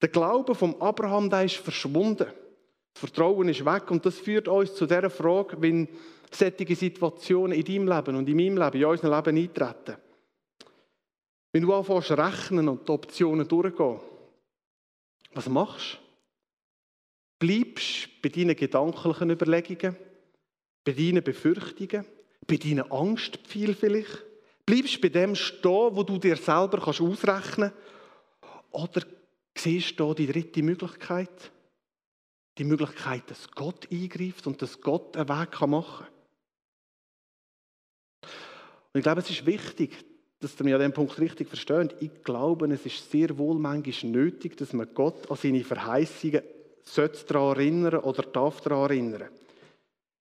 Der 0.00 0.08
Glaube 0.08 0.54
vom 0.54 0.80
Abraham, 0.80 1.28
der 1.28 1.44
ist 1.44 1.56
verschwunden. 1.56 2.26
Das 2.92 3.00
Vertrauen 3.00 3.48
ist 3.48 3.64
weg 3.64 3.90
und 3.90 4.04
das 4.04 4.18
führt 4.18 4.48
uns 4.48 4.74
zu 4.74 4.86
der 4.86 5.10
Frage, 5.10 5.60
wenn 5.60 5.88
solche 6.30 6.74
Situationen 6.74 7.52
in 7.52 7.64
deinem 7.64 7.88
Leben 7.88 8.16
und 8.16 8.28
in 8.28 8.36
meinem 8.36 8.56
Leben, 8.56 8.78
in 8.78 8.84
unserem 8.84 9.14
Leben 9.14 9.36
eintreten. 9.36 9.96
Wenn 11.52 11.62
du 11.62 11.74
anfängst 11.74 12.12
rechnen 12.12 12.68
und 12.68 12.88
die 12.88 12.92
Optionen 12.92 13.46
durchgehen, 13.46 14.00
was 15.34 15.48
machst 15.48 15.94
du? 15.94 17.46
Bleibst 17.46 18.08
bei 18.22 18.28
deinen 18.28 18.56
gedanklichen 18.56 19.30
Überlegungen, 19.30 19.96
bei 20.84 20.92
deinen 20.92 21.22
Befürchtungen, 21.22 22.04
bei 22.46 22.56
deinen 22.56 22.90
Angstpfeilen 22.90 23.74
vielleicht? 23.74 24.24
Bleibst 24.66 25.00
bei 25.00 25.08
dem 25.08 25.34
stehen, 25.34 25.96
wo 25.96 26.02
du 26.02 26.18
dir 26.18 26.36
selber 26.36 26.86
ausrechnen 26.86 27.72
kannst? 27.72 27.74
Oder 28.70 29.06
siehst 29.62 29.98
du 29.98 30.14
die 30.14 30.26
dritte 30.26 30.62
Möglichkeit? 30.62 31.52
Die 32.58 32.64
Möglichkeit, 32.64 33.30
dass 33.30 33.50
Gott 33.50 33.90
eingreift 33.90 34.46
und 34.46 34.60
dass 34.60 34.80
Gott 34.80 35.16
einen 35.16 35.28
Weg 35.28 35.60
machen 35.66 36.06
kann. 36.06 36.14
Und 38.92 38.98
ich 38.98 39.02
glaube, 39.02 39.20
es 39.20 39.30
ist 39.30 39.46
wichtig, 39.46 40.04
dass 40.40 40.58
mich 40.58 40.74
an 40.74 40.80
diesem 40.80 40.92
Punkt 40.92 41.18
richtig 41.18 41.48
versteht. 41.48 41.94
Ich 42.00 42.24
glaube, 42.24 42.66
es 42.72 42.84
ist 42.86 43.10
sehr 43.10 43.36
wohl 43.38 43.58
manchmal 43.58 44.10
nötig, 44.10 44.56
dass 44.56 44.72
man 44.72 44.92
Gott 44.94 45.30
an 45.30 45.36
seine 45.36 45.62
Verheißungen 45.62 46.42
daran 47.28 47.56
erinnern 47.56 48.00
oder 48.00 48.22
darf 48.22 48.60
daran 48.62 48.90
erinnern. 48.90 49.28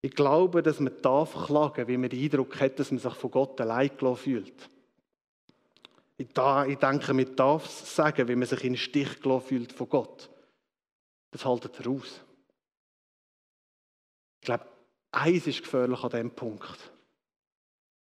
Ich 0.03 0.13
glaube, 0.13 0.63
dass 0.63 0.81
man 0.81 0.93
darf 1.03 1.47
klagen, 1.47 1.89
wenn 1.89 2.01
man 2.01 2.11
den 2.11 2.23
Eindruck 2.23 2.61
hat, 2.61 2.79
dass 2.79 2.91
man 2.91 3.01
sich 3.01 3.15
von 3.15 3.31
Gott 3.31 3.61
allein 3.61 3.91
fühlt. 4.17 4.69
Ich, 6.21 6.33
denke, 6.33 7.15
man 7.15 7.37
darf 7.37 7.67
es 7.67 7.95
sagen, 7.95 8.27
wenn 8.27 8.41
man 8.41 8.49
sich 8.49 8.65
in 8.65 8.73
den 8.73 8.79
Stich 8.79 9.21
gelassen 9.23 9.47
fühlt 9.47 9.73
von 9.73 9.89
Gott. 9.89 10.29
Das 11.31 11.45
haltet 11.45 11.79
er 11.79 11.91
aus. 11.93 12.21
Ich 14.41 14.47
glaube, 14.47 14.67
eins 15.13 15.47
ist 15.47 15.63
gefährlich 15.63 16.03
an 16.03 16.11
diesem 16.11 16.31
Punkt. 16.33 16.93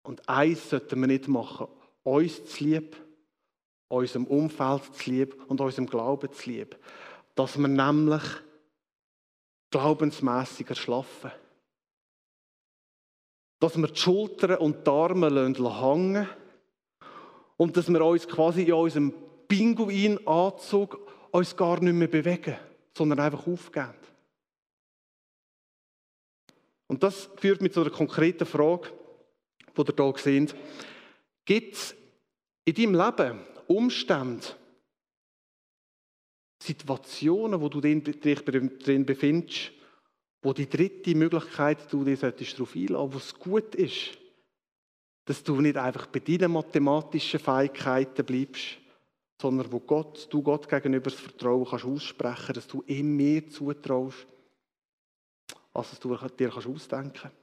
Und 0.01 0.27
eins 0.27 0.71
sollten 0.71 0.99
wir 1.01 1.07
nicht 1.07 1.27
machen. 1.27 1.67
Uns 2.01 2.43
zu 2.45 2.63
lieb, 2.63 2.97
unserem 3.89 4.25
Umfeld 4.25 4.95
zu 4.95 5.11
lieb 5.11 5.45
und 5.47 5.61
unserem 5.61 5.85
Glauben 5.85 6.33
zu 6.33 6.49
lieb. 6.49 6.79
Dass 7.35 7.59
wir 7.59 7.67
nämlich 7.67 8.23
glaubensmässig 9.69 10.67
erschlafen. 10.67 11.31
Dass 13.59 13.77
wir 13.77 13.87
die 13.87 13.99
Schultern 13.99 14.57
und 14.57 14.87
die 14.87 14.89
Arme 14.89 15.29
hängen 15.29 16.27
und 17.59 17.75
dass 17.75 17.91
wir 17.91 18.05
uns 18.05 18.25
quasi 18.25 18.63
in 18.63 18.73
unserem 18.73 19.13
Pinguinanzug 19.49 20.97
uns 21.31 21.57
gar 21.57 21.81
nicht 21.81 21.93
mehr 21.93 22.07
bewegen, 22.07 22.55
sondern 22.97 23.19
einfach 23.19 23.45
aufgeben. 23.45 23.95
Und 26.87 27.03
das 27.03 27.29
führt 27.35 27.61
mich 27.61 27.73
zu 27.73 27.81
einer 27.81 27.89
konkreten 27.89 28.45
Frage, 28.45 28.87
die 29.75 29.81
ihr 29.81 29.93
hier 29.93 30.13
seht. 30.17 30.55
Gibt 31.43 31.75
es 31.75 31.95
in 32.63 32.75
deinem 32.75 32.95
Leben 32.95 33.39
Umstände, 33.67 34.47
Situationen, 36.63 37.59
wo 37.59 37.67
du 37.67 37.81
dich 37.81 38.39
drin 38.39 39.05
befindest, 39.05 39.71
wo 40.41 40.53
die 40.53 40.69
dritte 40.69 41.13
Möglichkeit, 41.13 41.91
du 41.91 42.05
dich 42.05 42.21
darauf 42.21 42.73
einlassen 42.73 43.13
wo 43.13 43.17
es 43.17 43.33
gut 43.35 43.75
ist, 43.75 44.17
dass 45.29 45.43
du 45.43 45.61
nicht 45.61 45.77
einfach 45.77 46.07
bei 46.07 46.21
deinen 46.21 46.51
mathematischen 46.51 47.39
Fähigkeiten 47.39 48.25
bleibst, 48.25 48.79
sondern 49.39 49.71
wo 49.71 49.79
Gott, 49.79 50.27
du 50.31 50.41
Gott 50.41 50.67
gegenüber 50.67 51.11
das 51.11 51.19
Vertrauen 51.19 51.67
kannst 51.69 51.85
aussprechen, 51.85 52.53
dass 52.53 52.65
du 52.65 52.83
ihm 52.87 53.15
mehr 53.15 53.47
zutraust, 53.47 54.25
als 55.71 55.99
du 55.99 56.17
dir 56.17 56.49
kannst 56.49 56.65
ausdenken 56.65 57.13
kannst. 57.13 57.37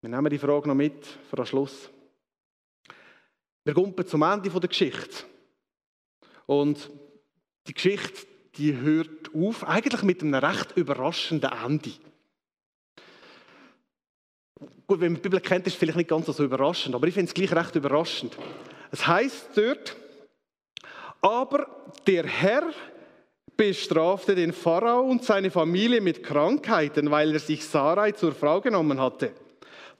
Wir 0.00 0.08
nehmen 0.08 0.30
die 0.30 0.38
Frage 0.38 0.66
noch 0.66 0.74
mit 0.74 1.04
für 1.04 1.36
den 1.36 1.44
Schluss. 1.44 1.90
Wir 3.64 3.74
kommen 3.74 4.06
zum 4.06 4.22
Ende 4.22 4.48
der 4.48 4.68
Geschichte. 4.70 5.24
Und 6.46 6.90
die 7.66 7.74
Geschichte, 7.74 8.26
die 8.56 8.74
hört 8.74 9.34
auf, 9.34 9.62
eigentlich 9.64 10.02
mit 10.04 10.22
einem 10.22 10.42
recht 10.42 10.74
überraschenden 10.74 11.52
Ende. 11.52 11.92
Gut, 14.86 15.00
wenn 15.00 15.12
man 15.12 15.22
die 15.22 15.28
Bibel 15.28 15.40
kennt, 15.40 15.66
ist 15.66 15.74
es 15.74 15.78
vielleicht 15.78 15.96
nicht 15.96 16.10
ganz 16.10 16.26
so 16.26 16.44
überraschend, 16.44 16.94
aber 16.94 17.06
ich 17.06 17.14
finde 17.14 17.28
es 17.28 17.34
gleich 17.34 17.52
recht 17.52 17.74
überraschend. 17.74 18.36
Es 18.90 19.06
heißt 19.06 19.48
dort, 19.56 19.96
aber 21.20 21.66
der 22.06 22.26
Herr 22.26 22.64
bestrafte 23.56 24.34
den 24.34 24.52
Pharao 24.52 25.02
und 25.02 25.24
seine 25.24 25.50
Familie 25.50 26.00
mit 26.00 26.22
Krankheiten, 26.22 27.10
weil 27.10 27.32
er 27.32 27.38
sich 27.40 27.64
Sarai 27.64 28.12
zur 28.12 28.32
Frau 28.32 28.60
genommen 28.60 29.00
hatte. 29.00 29.32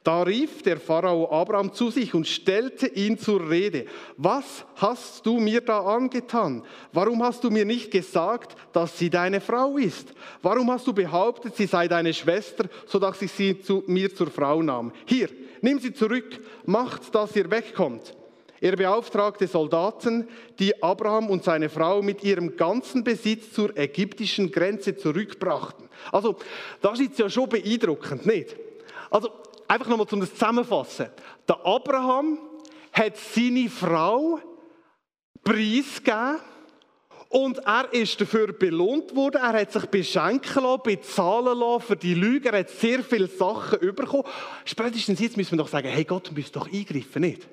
Da 0.04 0.22
rief 0.22 0.62
der 0.62 0.78
Pharao 0.78 1.32
Abraham 1.32 1.72
zu 1.72 1.90
sich 1.90 2.12
und 2.12 2.28
stellte 2.28 2.86
ihn 2.86 3.18
zur 3.18 3.48
Rede. 3.48 3.86
Was 4.18 4.66
hast 4.76 5.24
du 5.24 5.40
mir 5.40 5.62
da 5.62 5.80
angetan? 5.80 6.62
Warum 6.92 7.22
hast 7.22 7.42
du 7.42 7.50
mir 7.50 7.64
nicht 7.64 7.90
gesagt, 7.90 8.54
dass 8.74 8.98
sie 8.98 9.08
deine 9.08 9.40
Frau 9.40 9.78
ist? 9.78 10.12
Warum 10.42 10.70
hast 10.70 10.86
du 10.86 10.92
behauptet, 10.92 11.56
sie 11.56 11.64
sei 11.64 11.88
deine 11.88 12.12
Schwester, 12.12 12.68
sodass 12.86 13.22
ich 13.22 13.32
sie 13.32 13.62
zu 13.62 13.82
mir 13.86 14.14
zur 14.14 14.26
Frau 14.26 14.60
nahm? 14.60 14.92
Hier, 15.06 15.30
nimm 15.62 15.78
sie 15.80 15.94
zurück, 15.94 16.38
macht, 16.66 17.14
dass 17.14 17.34
ihr 17.34 17.50
wegkommt. 17.50 18.14
Er 18.60 18.76
beauftragte 18.76 19.46
Soldaten, 19.46 20.28
die 20.58 20.82
Abraham 20.82 21.30
und 21.30 21.44
seine 21.44 21.70
Frau 21.70 22.02
mit 22.02 22.22
ihrem 22.22 22.56
ganzen 22.56 23.04
Besitz 23.04 23.54
zur 23.54 23.74
ägyptischen 23.74 24.52
Grenze 24.52 24.98
zurückbrachten. 24.98 25.88
Also, 26.12 26.36
das 26.82 27.00
ist 27.00 27.18
ja 27.18 27.30
schon 27.30 27.48
beeindruckend, 27.48 28.26
nicht? 28.26 28.54
Also, 29.10 29.30
einfach 29.68 29.88
nochmal 29.88 30.07
um 30.11 30.20
das 30.20 30.33
zusammenfassen. 30.33 31.09
Der 31.48 31.64
Abraham 31.64 32.38
hat 32.92 33.16
seine 33.16 33.68
Frau 33.68 34.40
preisgegeben 35.42 36.40
und 37.29 37.59
er 37.66 37.92
ist 37.92 38.20
dafür 38.20 38.53
belohnt 38.53 39.14
worden. 39.16 39.40
Er 39.42 39.61
hat 39.61 39.72
sich 39.72 39.87
beschenken 39.87 40.62
lassen, 40.62 40.83
bezahlen 40.85 41.59
lassen 41.59 41.87
für 41.87 41.96
die 41.96 42.14
Lüge. 42.14 42.50
Er 42.50 42.61
hat 42.61 42.70
sehr 42.70 43.03
viele 43.03 43.27
Sachen 43.27 43.81
bekommen. 43.81 44.22
Spätestens 44.64 45.18
jetzt 45.18 45.37
müssen 45.37 45.53
wir 45.53 45.64
doch 45.64 45.68
sagen, 45.68 45.88
hey, 45.88 46.05
Gott 46.05 46.31
müsste 46.33 46.61
doch 46.61 46.72
eingreifen, 46.72 47.22
nicht? 47.22 47.48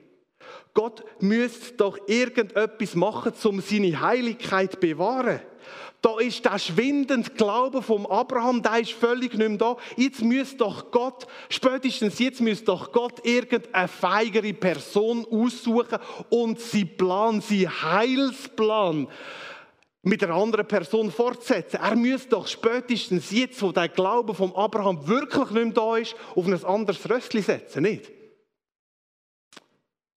Gott 0.76 1.04
müsste 1.20 1.74
doch 1.74 1.98
irgendetwas 2.08 2.96
machen, 2.96 3.34
um 3.44 3.60
seine 3.60 4.00
Heiligkeit 4.00 4.74
zu 4.74 4.80
bewahren. 4.80 5.42
Da 6.02 6.20
ist 6.20 6.44
der 6.44 6.58
schwindende 6.58 7.30
Glaube 7.30 7.84
vom 7.84 8.08
Abraham, 8.08 8.64
der 8.64 8.80
ist 8.80 8.94
völlig 8.94 9.36
nicht 9.36 9.50
mehr 9.50 9.58
da. 9.58 9.78
Jetzt 9.96 10.24
müsste 10.24 10.58
doch 10.58 10.90
Gott, 10.90 11.28
spätestens 11.50 12.18
jetzt 12.18 12.42
müsste 12.42 12.66
doch 12.66 12.92
Gott 12.92 13.24
irgendeine 13.24 13.88
feigere 13.88 14.54
Person 14.54 15.28
aussuchen 15.30 16.00
und 16.30 16.60
sie 16.60 16.86
Plan, 16.86 17.40
sie 17.40 17.70
Heilsplan 17.70 19.08
mit 20.02 20.24
einer 20.24 20.34
anderen 20.34 20.68
Person 20.68 21.12
fortsetzen. 21.12 21.80
Er 21.80 21.96
müsste 21.96 22.30
doch 22.30 22.48
spätestens 22.48 23.30
jetzt, 23.30 23.62
wo 23.62 23.72
der 23.72 23.88
Glaube 23.88 24.34
vom 24.34 24.56
Abraham 24.56 25.08
wirklich 25.08 25.52
nicht 25.52 25.66
mehr 25.66 25.74
da 25.74 25.98
ist, 25.98 26.16
auf 26.36 26.48
ein 26.48 26.66
anderes 26.66 27.08
Röstchen 27.08 27.44
setzen, 27.44 27.84
nicht? 27.84 28.12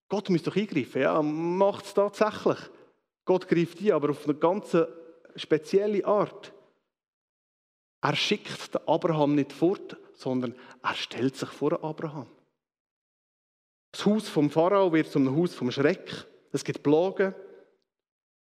Gott 0.09 0.31
müsste 0.31 0.49
doch 0.49 0.57
eingreifen, 0.57 1.03
ja, 1.03 1.21
macht 1.21 1.85
es 1.85 1.93
tatsächlich. 1.93 2.59
Gott 3.27 3.49
greift 3.49 3.83
ein, 3.83 3.93
aber 3.93 4.11
auf 4.11 4.25
eine 4.25 4.35
ganz 4.35 4.75
spezielle 5.37 6.05
Art. 6.05 6.53
Er 8.01 8.17
schickt 8.17 8.75
den 8.75 8.87
Abraham 8.87 9.35
nicht 9.35 9.53
fort, 9.53 9.97
sondern 10.15 10.55
er 10.83 10.95
stellt 10.95 11.37
sich 11.37 11.49
vor 11.49 11.83
Abraham. 11.83 12.27
Das 13.93 14.05
Haus 14.07 14.29
vom 14.29 14.51
Pharao 14.51 14.93
wird 14.93 15.11
zum 15.11 15.35
Haus 15.37 15.55
vom 15.55 15.71
Schreck. 15.71 16.27
Es 16.53 16.65
gibt 16.65 16.83
Plagen. 16.83 17.35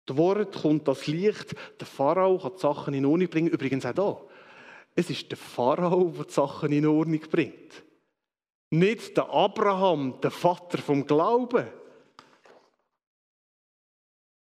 Das 0.06 0.18
Wort 0.18 0.56
kommt 0.56 0.88
das 0.88 1.08
Licht. 1.08 1.56
Der 1.80 1.88
Pharao 1.88 2.38
kann 2.40 2.54
die 2.54 2.60
Sachen 2.60 2.94
in 2.94 3.06
Ordnung 3.06 3.30
bringen. 3.30 3.50
Übrigens 3.50 3.86
auch 3.86 3.94
da. 3.94 4.22
Es 4.96 5.10
ist 5.10 5.30
der 5.30 5.38
Pharao, 5.38 6.14
der 6.16 6.26
die 6.26 6.32
Sachen 6.32 6.72
in 6.72 6.88
Ordnung 6.88 7.20
bringt. 7.20 7.84
Nicht 8.70 9.18
der 9.18 9.30
Abraham, 9.30 10.20
der 10.22 10.32
Vater 10.32 10.78
vom 10.78 11.06
Glauben. 11.06 11.68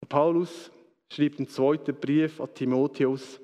Paulus 0.09 0.69
schreibt 1.13 1.39
im 1.39 1.47
zweiten 1.47 1.95
Brief 1.95 2.41
an 2.41 2.53
Timotheus, 2.53 3.39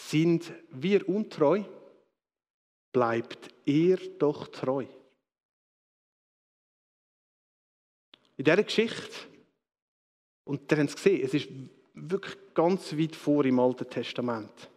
sind 0.00 0.52
wir 0.70 1.08
untreu, 1.08 1.62
bleibt 2.92 3.50
er 3.66 3.98
doch 4.18 4.48
treu. 4.48 4.86
In 8.36 8.44
dieser 8.44 8.62
Geschichte, 8.62 9.26
und 10.44 10.70
ihr 10.70 10.78
habt 10.78 10.90
es 10.90 10.96
gesehen, 10.96 11.24
es 11.24 11.34
ist 11.34 11.48
wirklich 11.94 12.36
ganz 12.54 12.96
weit 12.96 13.16
vor 13.16 13.44
im 13.44 13.58
Alten 13.58 13.90
Testament, 13.90 14.70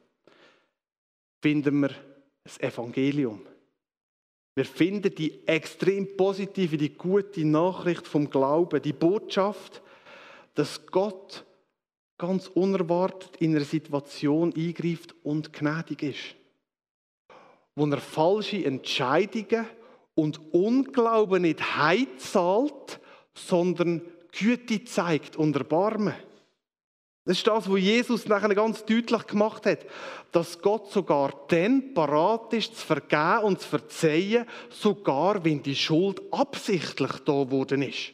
finden 1.42 1.82
wir 1.82 1.96
das 2.44 2.60
Evangelium. 2.60 3.46
Wir 4.56 4.66
finden 4.66 5.14
die 5.16 5.48
extrem 5.48 6.18
positive, 6.18 6.76
die 6.76 6.98
gute 6.98 7.46
Nachricht 7.46 8.06
vom 8.06 8.30
Glauben, 8.30 8.82
die 8.82 8.94
Botschaft, 8.94 9.82
dass 10.56 10.86
Gott 10.88 11.46
ganz 12.18 12.48
unerwartet 12.48 13.38
in 13.38 13.56
eine 13.56 13.66
Situation 13.66 14.54
eingreift 14.56 15.16
und 15.24 15.52
gnädig 15.54 16.04
ist. 16.04 16.36
Wo 17.76 17.88
er 17.88 17.98
falsche 17.98 18.64
Entscheidungen 18.64 19.66
und 20.14 20.54
Unglauben 20.54 21.44
nicht 21.44 21.78
heizahlt, 21.78 23.00
sondern 23.34 24.02
Güte 24.32 24.84
zeigt 24.84 25.36
und 25.36 25.56
Erbarmen. 25.56 26.14
Das 27.26 27.38
ist 27.38 27.48
das, 27.48 27.70
was 27.70 27.80
Jesus 27.80 28.28
nachher 28.28 28.54
ganz 28.56 28.84
deutlich 28.84 29.28
gemacht 29.28 29.66
hat, 29.66 29.86
dass 30.32 30.60
Gott 30.60 30.92
sogar 30.92 31.34
dann 31.50 31.94
parat 31.94 32.54
ist, 32.54 32.76
zu 32.76 32.86
vergeben 32.86 33.46
und 33.46 33.62
zu 33.62 33.68
verzeihen, 33.68 34.48
sogar 34.70 35.44
wenn 35.46 35.62
die 35.62 35.76
Schuld 35.76 36.22
absichtlich 36.32 37.12
da 37.26 37.52
worden 37.52 37.84
ist. 37.84 38.14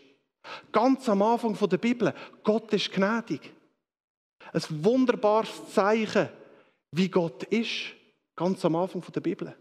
Ganz 0.71 1.07
am 1.09 1.21
Anfang 1.21 1.57
der 1.69 1.77
Bibel, 1.77 2.13
Gott 2.43 2.71
ist 2.73 2.91
gnädig. 2.91 3.53
Ein 4.53 4.83
wunderbares 4.83 5.73
Zeichen, 5.73 6.29
wie 6.91 7.09
Gott 7.09 7.43
ist, 7.43 7.93
ganz 8.35 8.63
am 8.63 8.75
Anfang 8.75 9.03
der 9.13 9.21
Bibel. 9.21 9.55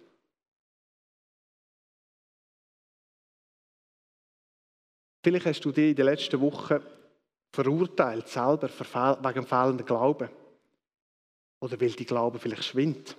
Vielleicht 5.24 5.46
hast 5.46 5.60
du 5.64 5.72
dich 5.72 5.90
in 5.90 5.96
den 5.96 6.06
letzten 6.06 6.40
Wochen 6.40 6.80
verurteilt, 7.52 8.28
selber 8.28 8.68
wegen 8.68 9.46
fehlenden 9.46 9.84
Glauben. 9.84 10.28
Oder 11.60 11.80
weil 11.80 11.90
dein 11.90 12.06
Glaube 12.06 12.38
vielleicht 12.38 12.64
schwindet. 12.64 13.16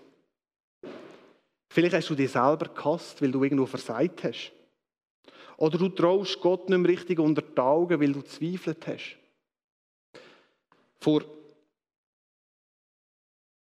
Vielleicht 1.69 1.95
hast 1.95 2.09
du 2.09 2.15
dich 2.15 2.31
selber 2.31 2.69
gehasst, 2.69 3.21
weil 3.21 3.31
du 3.31 3.43
irgendwo 3.43 3.65
versagt 3.65 4.23
hast. 4.23 4.53
Oder 5.57 5.77
du 5.77 5.89
traust 5.89 6.39
Gott 6.39 6.69
nicht 6.69 6.77
mehr 6.77 6.89
richtig 6.91 7.19
unter 7.19 7.41
die 7.41 7.59
Augen, 7.59 7.99
weil 7.99 8.13
du 8.13 8.21
zweifelt 8.21 8.85
hast. 8.87 9.17
Vor 10.99 11.23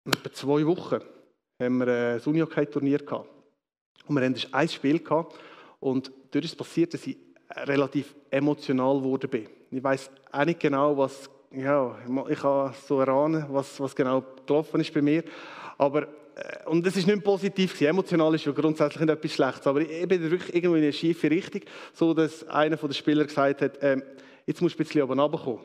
etwa 0.05 0.33
zwei 0.33 0.65
Wochen 0.65 0.99
haben 1.59 1.77
wir 1.77 1.87
ein 1.87 2.21
Unihockey-Turnier 2.21 2.99
gehabt. 2.99 3.29
Und 4.07 4.15
wir 4.15 4.25
hatten 4.25 4.53
ein 4.53 4.69
Spiel. 4.69 5.01
Und 5.79 6.11
dort 6.31 6.45
ist 6.45 6.51
es 6.51 6.55
passiert, 6.55 6.93
dass 6.93 7.07
ich 7.07 7.17
relativ 7.49 8.15
emotional 8.29 8.97
geworden 8.97 9.29
bin. 9.29 9.47
Ich 9.69 9.83
weiß 9.83 10.09
auch 10.31 10.45
nicht 10.45 10.59
genau, 10.59 10.97
was, 10.97 11.29
ja, 11.51 11.95
ich 12.29 12.39
kann 12.39 12.73
so 12.87 12.99
erahnen, 12.99 13.45
was, 13.49 13.79
was 13.79 13.95
genau 13.95 14.23
gelaufen 14.45 14.81
ist 14.81 14.93
bei 14.93 15.01
mir. 15.01 15.23
Aber, 15.77 16.03
äh, 16.03 16.07
und 16.65 16.85
es 16.85 16.97
ist 16.97 17.07
nicht 17.07 17.23
positiv 17.23 17.73
gewesen. 17.73 17.89
Emotional 17.89 18.33
ist 18.33 18.45
ja 18.45 18.51
grundsätzlich 18.51 19.01
nicht 19.01 19.09
etwas 19.09 19.33
Schlechtes. 19.33 19.67
Aber 19.67 19.81
ich 19.81 20.07
bin 20.07 20.31
wirklich 20.31 20.55
irgendwo 20.55 20.75
in 20.75 20.83
eine 20.83 20.93
schiefe 20.93 21.29
Richtung, 21.29 21.61
so 21.93 22.13
dass 22.13 22.47
einer 22.47 22.75
der 22.75 22.93
Spieler 22.93 23.25
gesagt 23.25 23.61
hat, 23.61 23.77
äh, 23.83 24.01
jetzt 24.45 24.61
musst 24.61 24.75
du 24.75 24.83
ein 24.83 24.85
bisschen 24.85 25.01
oben 25.03 25.19
runterkommen. 25.19 25.61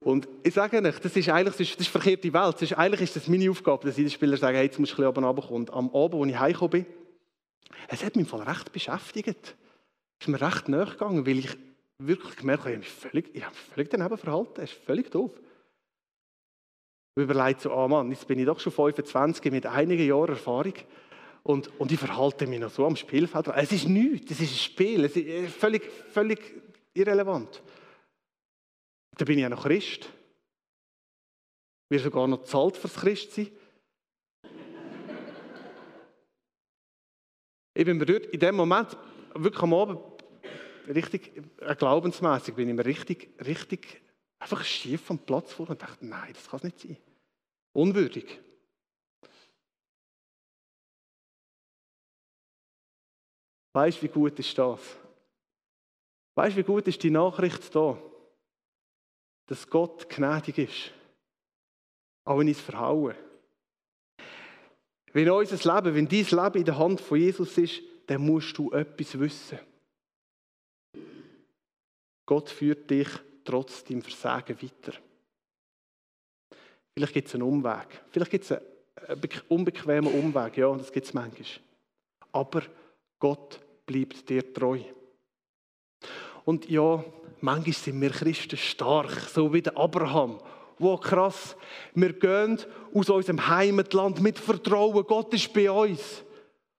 Und 0.00 0.28
ich 0.42 0.54
sage 0.54 0.80
euch, 0.80 0.98
das 1.00 1.16
ist 1.16 1.28
eigentlich 1.28 1.56
das 1.56 1.60
ist, 1.60 1.74
das 1.74 1.86
ist 1.86 1.88
verkehrte 1.88 2.32
Welt. 2.32 2.54
Das 2.54 2.62
ist, 2.62 2.72
eigentlich 2.74 3.02
ist 3.02 3.16
das 3.16 3.28
meine 3.28 3.50
Aufgabe, 3.50 3.86
dass 3.86 3.96
die 3.96 4.08
Spieler 4.08 4.36
sagen, 4.36 4.56
hey, 4.56 4.66
jetzt 4.66 4.78
musst 4.78 4.92
du 4.92 5.02
ein 5.02 5.12
bisschen 5.12 5.24
oben 5.24 5.24
runterkommen. 5.24 5.62
Und 5.62 5.72
am 5.72 5.94
Abend, 5.94 6.22
als 6.22 6.30
ich 6.30 6.38
heimgekommen 6.38 6.70
bin, 6.70 6.86
es 7.88 8.04
hat 8.04 8.16
mich 8.16 8.24
im 8.24 8.30
Fall 8.30 8.42
recht 8.42 8.72
beschäftigt 8.72 9.56
ist 10.20 10.28
mir 10.28 10.40
recht 10.40 10.68
nahe 10.68 10.86
gegangen, 10.86 11.26
weil 11.26 11.38
ich 11.38 11.56
wirklich 11.98 12.36
gemerkt 12.36 12.64
habe, 12.64 12.70
ich 12.70 12.76
habe 12.76 12.84
mich 12.84 12.88
völlig, 12.88 13.34
ich 13.34 13.42
habe 13.44 13.54
mich 13.54 13.74
völlig 13.74 13.90
daneben 13.90 14.16
verhalten. 14.16 14.52
Das 14.54 14.70
ist 14.70 14.78
völlig 14.84 15.10
doof. 15.10 15.30
Ich 17.18 17.24
überlege 17.24 17.58
so, 17.58 17.72
ah 17.72 17.88
Mann, 17.88 18.12
jetzt 18.12 18.28
bin 18.28 18.38
ich 18.38 18.46
doch 18.46 18.60
schon 18.60 18.72
25 18.72 19.50
mit 19.50 19.66
einigen 19.66 20.06
Jahren 20.06 20.28
Erfahrung 20.28 20.74
und, 21.42 21.66
und 21.80 21.90
ich 21.90 21.98
verhalte 21.98 22.46
mich 22.46 22.60
noch 22.60 22.70
so 22.70 22.86
am 22.86 22.94
Spielfeld. 22.94 23.48
Es 23.56 23.72
ist 23.72 23.88
nichts, 23.88 24.30
es 24.30 24.40
ist 24.40 24.52
ein 24.52 24.58
Spiel, 24.58 25.04
es 25.04 25.16
ist 25.16 25.26
äh, 25.26 25.48
völlig, 25.48 25.90
völlig 26.12 26.38
irrelevant. 26.94 27.60
Da 29.16 29.24
bin 29.24 29.38
ich 29.38 29.42
ja 29.42 29.48
noch 29.48 29.64
Christ. 29.64 30.08
Wir 31.88 31.98
sogar 31.98 32.28
noch 32.28 32.44
zahlt 32.44 32.76
fürs 32.76 32.94
Christsein. 32.94 33.48
ich 37.74 37.84
bin 37.84 37.98
mir 37.98 38.32
in 38.32 38.38
dem 38.38 38.54
Moment 38.54 38.96
wirklich 39.34 39.62
am 39.64 39.74
Abend 39.74 40.00
richtig 40.86 41.32
äh, 41.62 41.74
glaubensmässig 41.74 42.54
bin 42.54 42.68
ich 42.68 42.76
mir 42.76 42.84
richtig, 42.84 43.30
richtig 43.44 44.02
einfach 44.38 44.62
schief 44.62 45.00
vom 45.00 45.18
Platz 45.18 45.52
vor 45.52 45.68
und 45.68 45.82
dachte, 45.82 46.06
nein, 46.06 46.32
das 46.32 46.48
kann 46.48 46.58
es 46.58 46.62
nicht 46.62 46.78
sein. 46.78 46.96
Unwürdig. 47.78 48.40
Weißt 53.72 53.98
du, 53.98 54.02
wie 54.02 54.08
gut 54.08 54.36
ist 54.40 54.58
das? 54.58 54.80
Weißt 56.34 56.56
du, 56.56 56.58
wie 56.58 56.64
gut 56.64 56.88
ist 56.88 57.00
die 57.04 57.10
Nachricht 57.10 57.72
da? 57.72 57.96
Dass 59.46 59.70
Gott 59.70 60.08
gnädig 60.08 60.58
ist. 60.58 60.92
Auch 62.24 62.40
in 62.40 62.48
ins 62.48 62.58
Verhauen. 62.58 63.14
Wenn 65.12 65.30
unser 65.30 65.76
Leben, 65.76 65.94
wenn 65.94 66.08
dein 66.08 66.44
Leben 66.44 66.58
in 66.58 66.64
der 66.64 66.78
Hand 66.78 67.00
von 67.00 67.20
Jesus 67.20 67.56
ist, 67.58 67.80
dann 68.08 68.26
musst 68.26 68.58
du 68.58 68.72
etwas 68.72 69.16
wissen. 69.20 69.60
Gott 72.26 72.50
führt 72.50 72.90
dich 72.90 73.08
trotz 73.44 73.84
deinem 73.84 74.02
Versagen 74.02 74.60
weiter. 74.60 74.94
Vielleicht 76.98 77.14
gibt 77.14 77.28
es 77.28 77.34
einen 77.34 77.44
Umweg. 77.44 77.86
Vielleicht 78.10 78.30
gibt 78.32 78.44
es 78.44 78.50
einen 78.50 79.30
unbequemen 79.46 80.12
Umweg. 80.12 80.56
Ja, 80.56 80.74
das 80.74 80.90
gibt 80.90 81.06
es 81.06 81.14
manchmal. 81.14 81.46
Aber 82.32 82.62
Gott 83.20 83.60
bleibt 83.86 84.28
dir 84.28 84.52
treu. 84.52 84.80
Und 86.44 86.68
ja, 86.68 87.04
manchmal 87.40 87.72
sind 87.72 88.00
wir 88.00 88.10
Christen 88.10 88.56
stark, 88.56 89.12
so 89.32 89.54
wie 89.54 89.62
der 89.62 89.76
Abraham. 89.76 90.40
Wow, 90.80 91.00
krass. 91.00 91.56
Wir 91.94 92.14
gehen 92.14 92.58
aus 92.92 93.10
unserem 93.10 93.46
Heimatland 93.46 94.20
mit 94.20 94.36
Vertrauen. 94.36 95.06
Gott 95.06 95.32
ist 95.34 95.52
bei 95.52 95.70
uns 95.70 96.24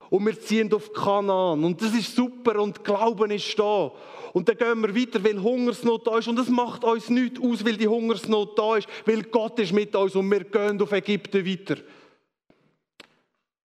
und 0.10 0.26
wir 0.26 0.40
ziehen 0.40 0.72
auf 0.74 0.92
Kanaan 0.94 1.64
und 1.64 1.82
das 1.82 1.94
ist 1.94 2.16
super 2.16 2.60
und 2.60 2.84
Glauben 2.84 3.32
ist 3.32 3.58
da. 3.58 3.92
Und 4.34 4.48
dann 4.48 4.58
gehen 4.58 4.82
wir 4.82 4.96
weiter, 4.96 5.24
weil 5.24 5.42
Hungersnot 5.42 6.06
da 6.06 6.18
ist 6.18 6.28
und 6.28 6.36
das 6.36 6.50
macht 6.50 6.84
uns 6.84 7.10
nichts 7.10 7.40
aus, 7.40 7.66
weil 7.66 7.78
die 7.78 7.88
Hungersnot 7.88 8.58
da 8.58 8.78
ist, 8.78 8.88
weil 9.06 9.24
Gott 9.24 9.60
ist 9.60 9.74
mit 9.74 9.96
uns 9.96 10.16
und 10.16 10.30
wir 10.30 10.44
gehen 10.44 10.82
auf 10.82 10.92
Ägypten 10.92 11.46
weiter. 11.46 11.78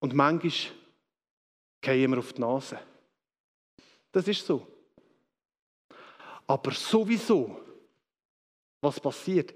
Und 0.00 0.14
manchmal 0.14 0.52
gehen 1.80 2.10
wir 2.10 2.18
auf 2.18 2.32
die 2.32 2.40
Nase. 2.40 2.78
Das 4.12 4.28
ist 4.28 4.46
so. 4.46 4.66
Aber 6.46 6.72
sowieso, 6.72 7.58
was 8.80 9.00
passiert, 9.00 9.54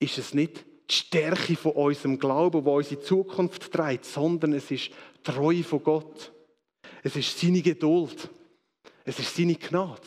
ist 0.00 0.18
es 0.18 0.34
nicht 0.34 0.64
die 0.90 0.94
Stärke 0.94 1.54
von 1.54 1.72
unserem 1.72 2.18
Glauben, 2.18 2.64
wo 2.64 2.76
unsere 2.76 3.00
Zukunft 3.00 3.70
trägt, 3.72 4.04
sondern 4.04 4.52
es 4.54 4.70
ist 4.70 4.90
Treue 5.22 5.64
von 5.64 5.82
Gott. 5.82 6.32
Es 7.02 7.16
ist 7.16 7.38
seine 7.38 7.62
Geduld. 7.62 8.28
Es 9.04 9.18
ist 9.18 9.34
seine 9.34 9.54
Gnade. 9.54 10.02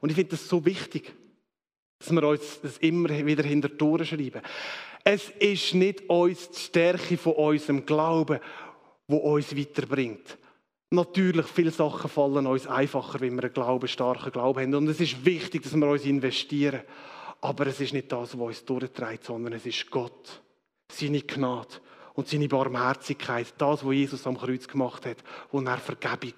Und 0.00 0.10
ich 0.10 0.16
finde 0.16 0.32
das 0.32 0.48
so 0.48 0.64
wichtig, 0.64 1.14
dass 1.98 2.10
wir 2.10 2.22
uns 2.24 2.60
das 2.60 2.78
immer 2.78 3.08
wieder 3.08 3.42
hinter 3.42 3.68
die 3.68 4.04
schreiben. 4.04 4.42
Es 5.04 5.30
ist 5.38 5.74
nicht 5.74 6.08
uns 6.08 6.50
die 6.50 6.60
Stärke 6.60 7.16
von 7.16 7.34
unserem 7.34 7.86
Glauben, 7.86 8.40
wo 9.08 9.16
uns 9.16 9.56
weiterbringt. 9.56 10.38
Natürlich, 10.90 11.46
viele 11.46 11.70
Sachen 11.70 12.10
fallen 12.10 12.46
uns 12.46 12.66
einfacher, 12.66 13.20
wenn 13.20 13.34
wir 13.34 13.44
einen 13.44 13.52
Glauben, 13.52 13.88
starken 13.88 14.32
Glauben 14.32 14.60
haben. 14.60 14.74
Und 14.74 14.88
es 14.88 15.00
ist 15.00 15.24
wichtig, 15.24 15.62
dass 15.62 15.74
wir 15.74 15.86
uns 15.88 16.04
investieren. 16.04 16.82
Aber 17.40 17.66
es 17.66 17.80
ist 17.80 17.92
nicht 17.92 18.12
das, 18.12 18.38
was 18.38 18.46
uns 18.46 18.64
durchträgt, 18.64 19.24
sondern 19.24 19.54
es 19.54 19.66
ist 19.66 19.90
Gott, 19.90 20.42
seine 20.90 21.20
Gnade 21.22 21.80
und 22.14 22.28
seine 22.28 22.48
Barmherzigkeit. 22.48 23.52
Das, 23.58 23.84
was 23.84 23.92
Jesus 23.92 24.26
am 24.26 24.38
Kreuz 24.38 24.66
gemacht 24.66 25.04
hat, 25.06 25.18
wo 25.50 25.60
er 25.60 25.78
Vergebung, 25.78 26.34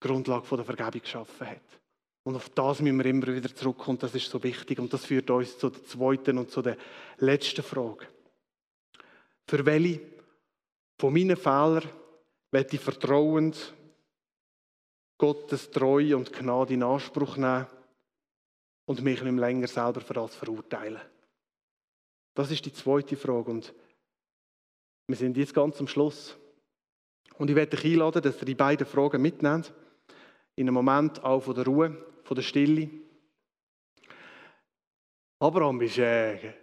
Grundlage 0.00 0.56
der 0.56 0.64
Vergebung 0.64 1.00
geschaffen 1.00 1.46
hat. 1.46 1.80
Und 2.24 2.36
auf 2.36 2.48
das 2.50 2.80
müssen 2.80 2.98
wir 2.98 3.06
immer 3.06 3.26
wieder 3.26 3.54
zurückkommen. 3.54 3.98
Das 3.98 4.14
ist 4.14 4.30
so 4.30 4.42
wichtig. 4.42 4.78
Und 4.78 4.92
das 4.92 5.04
führt 5.04 5.30
uns 5.30 5.58
zu 5.58 5.68
der 5.68 5.84
zweiten 5.84 6.38
und 6.38 6.50
zu 6.50 6.62
der 6.62 6.76
letzten 7.18 7.62
Frage. 7.62 8.06
Für 9.46 9.64
welche 9.66 10.00
von 10.98 11.12
meinen 11.12 11.36
Fehlern 11.36 11.86
werde 12.50 12.76
ich 12.76 12.80
vertrauend 12.80 13.74
Gottes 15.18 15.70
Treue 15.70 16.16
und 16.16 16.32
Gnade 16.32 16.74
in 16.74 16.82
Anspruch 16.82 17.36
nehmen 17.36 17.66
und 18.86 19.02
mich 19.02 19.22
nicht 19.22 19.38
länger 19.38 19.66
selber 19.66 20.00
für 20.00 20.14
das 20.14 20.34
verurteilen. 20.34 21.00
Das 22.34 22.50
ist 22.50 22.64
die 22.64 22.72
zweite 22.72 23.16
Frage 23.16 23.50
und 23.50 23.74
wir 25.06 25.16
sind 25.16 25.36
jetzt 25.36 25.54
ganz 25.54 25.78
am 25.80 25.88
Schluss. 25.88 26.36
Und 27.36 27.50
ich 27.50 27.56
werde 27.56 27.76
dich 27.76 27.92
einladen, 27.92 28.22
dass 28.22 28.40
ihr 28.40 28.46
die 28.46 28.54
beiden 28.54 28.86
Fragen 28.86 29.20
mitnehmt, 29.20 29.72
in 30.56 30.68
einem 30.68 30.74
Moment 30.74 31.22
auch 31.22 31.40
von 31.40 31.54
der 31.54 31.64
Ruhe, 31.64 31.96
von 32.22 32.34
der 32.34 32.42
Stille. 32.42 32.88
Abraham 35.40 35.80
ist 35.82 35.98
äh, 35.98 36.54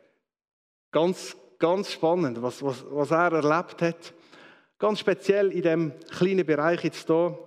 ganz, 0.92 1.36
ganz 1.60 1.92
spannend, 1.92 2.42
was, 2.42 2.64
was, 2.64 2.86
was 2.90 3.12
er 3.12 3.34
erlebt 3.34 3.82
hat. 3.82 4.14
Ganz 4.80 5.00
speziell 5.00 5.52
in 5.52 5.62
dem 5.62 6.00
kleinen 6.10 6.46
Bereich 6.46 6.84
jetzt 6.84 7.06
hier. 7.06 7.38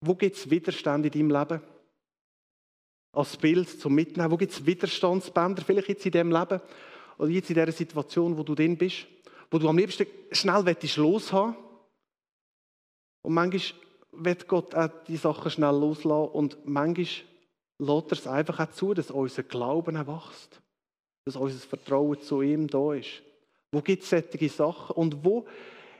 Wo 0.00 0.14
gibt 0.14 0.36
es 0.36 0.50
Widerstand 0.50 1.04
in 1.06 1.12
deinem 1.12 1.30
Leben? 1.30 1.62
Als 3.12 3.36
Bild 3.36 3.68
zum 3.68 3.94
Mitnehmen. 3.94 4.30
Wo 4.30 4.36
gibt 4.36 4.52
es 4.52 4.64
Widerstandsbänder? 4.64 5.62
Vielleicht 5.62 5.88
jetzt 5.88 6.06
in 6.06 6.12
diesem 6.12 6.32
Leben 6.32 6.60
oder 7.18 7.30
jetzt 7.30 7.50
in 7.50 7.54
dieser 7.54 7.72
Situation, 7.72 8.36
wo 8.38 8.42
du 8.42 8.54
drin 8.54 8.76
bist, 8.76 9.06
wo 9.50 9.58
du 9.58 9.68
am 9.68 9.76
liebsten 9.76 10.06
schnell 10.30 10.76
loshaben 10.96 11.56
Und 13.22 13.34
manchmal 13.34 13.80
wird 14.12 14.48
Gott 14.48 14.74
auch 14.74 14.88
die 15.06 15.16
Sachen 15.16 15.50
schnell 15.50 15.76
loslassen 15.76 16.32
und 16.32 16.66
manchmal 16.66 17.06
lässt 17.78 18.12
er 18.12 18.18
es 18.18 18.26
einfach 18.26 18.60
auch 18.60 18.72
zu, 18.72 18.94
dass 18.94 19.10
unser 19.10 19.42
Glauben 19.42 19.96
wächst. 20.06 20.60
Dass 21.24 21.36
unser 21.36 21.58
Vertrauen 21.58 22.20
zu 22.20 22.42
ihm 22.42 22.68
da 22.68 22.94
ist. 22.94 23.22
Wo 23.70 23.82
gibt 23.82 24.02
es 24.02 24.10
solche 24.10 24.48
Sachen? 24.48 24.96
Und 24.96 25.24
wo 25.24 25.46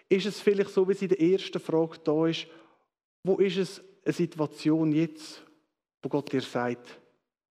ist 0.09 0.27
es 0.27 0.41
vielleicht 0.41 0.71
so, 0.71 0.89
wie 0.89 0.93
es 0.93 1.03
in 1.03 1.11
der 1.11 1.21
ersten 1.21 1.61
Frage 1.61 1.99
da 2.03 2.27
ist, 2.27 2.47
wo 3.23 3.37
ist 3.37 3.59
es 3.59 3.83
eine 4.05 4.15
Situation 4.15 4.93
jetzt, 4.93 5.43
wo 6.03 6.09
Gott 6.09 6.33
dir 6.33 6.41
sagt, 6.41 6.99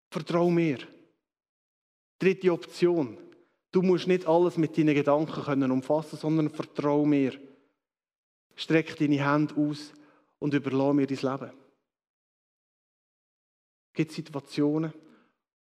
vertrau 0.09 0.49
mir. 0.49 0.79
Dritte 2.17 2.51
Option. 2.51 3.17
Du 3.77 3.83
musst 3.83 4.07
nicht 4.07 4.25
alles 4.25 4.57
mit 4.57 4.75
deinen 4.75 4.95
Gedanken 4.95 5.43
können 5.43 5.69
umfassen, 5.69 6.17
sondern 6.17 6.49
vertrau 6.49 7.05
mir. 7.05 7.39
Streck 8.55 8.97
deine 8.97 9.23
Hände 9.23 9.53
aus 9.55 9.93
und 10.39 10.55
überlasse 10.55 10.95
mir 10.95 11.05
dein 11.05 11.17
Leben. 11.17 11.51
Es 13.89 13.93
gibt 13.93 14.13
Situationen, 14.13 14.91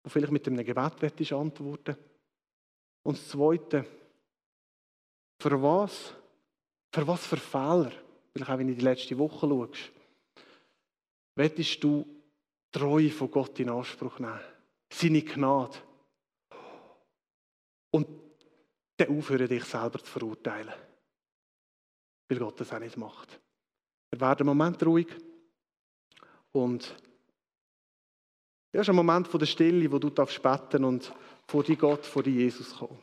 wo 0.02 0.10
vielleicht 0.10 0.32
mit 0.32 0.44
einem 0.44 0.64
Gebet 0.64 1.32
antworten 1.32 1.96
Und 3.04 3.16
das 3.16 3.28
Zweite, 3.28 3.86
für 5.38 5.62
was? 5.62 6.12
Für 6.92 7.06
was 7.06 7.24
für 7.24 7.36
Fehler? 7.36 7.92
Vielleicht 8.32 8.50
auch, 8.50 8.58
wenn 8.58 8.66
du 8.66 8.74
die 8.74 8.80
letzte 8.80 9.16
Woche 9.18 9.46
schaust. 9.46 9.92
Wettest 11.36 11.84
du 11.84 12.04
Treue 12.72 13.10
von 13.10 13.30
Gott 13.30 13.60
in 13.60 13.70
Anspruch 13.70 14.18
nehmen? 14.18 14.40
Seine 14.92 15.22
Gnade? 15.22 15.78
Und 17.90 18.06
dann 18.96 19.16
aufhören, 19.16 19.48
dich 19.48 19.64
selber 19.64 19.98
zu 19.98 20.10
verurteilen. 20.10 20.74
Weil 22.28 22.38
Gott 22.38 22.60
das 22.60 22.72
auch 22.72 22.78
nicht 22.78 22.96
macht. 22.96 23.40
Wir 24.10 24.20
werden 24.20 24.48
einen 24.48 24.56
Moment 24.56 24.82
ruhig 24.84 25.08
und 26.52 26.96
ja, 28.72 28.80
ist 28.80 28.88
ein 28.88 28.96
Moment 28.96 29.32
der 29.32 29.46
Stille, 29.46 29.90
wo 29.90 29.98
du 29.98 30.10
darfst 30.10 30.42
beten 30.42 30.84
und 30.84 31.12
vor 31.46 31.64
die 31.64 31.76
Gott, 31.76 32.06
vor 32.06 32.22
die 32.22 32.34
Jesus 32.34 32.76
kommen. 32.76 32.98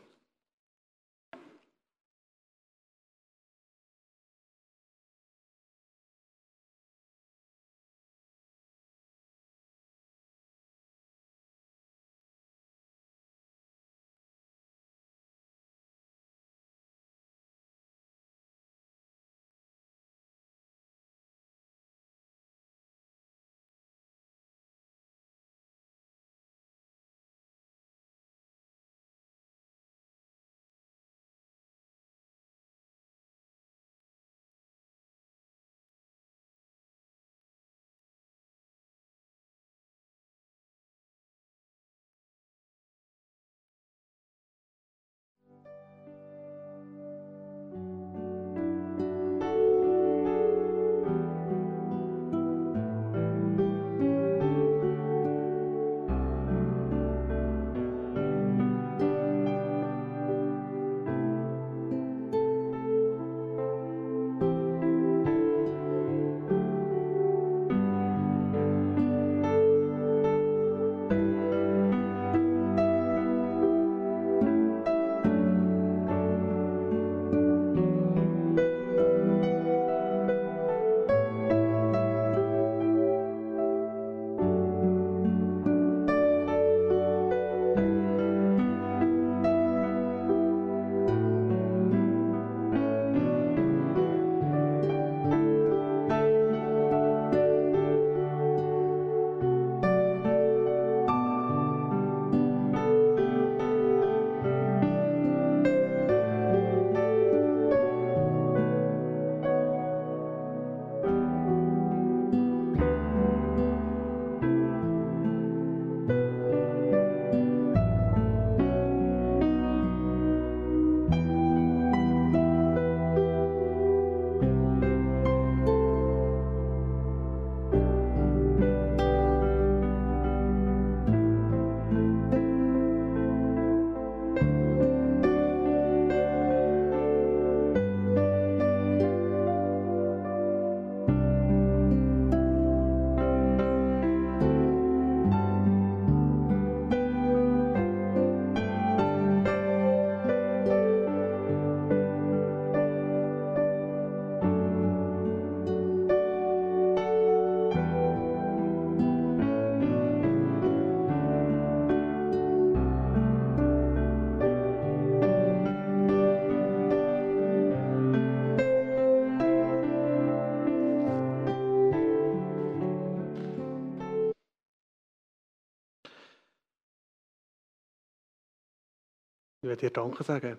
Ich 179.67 179.69
werde 179.69 179.81
dir 179.81 179.91
Danke 179.91 180.23
sagen. 180.23 180.57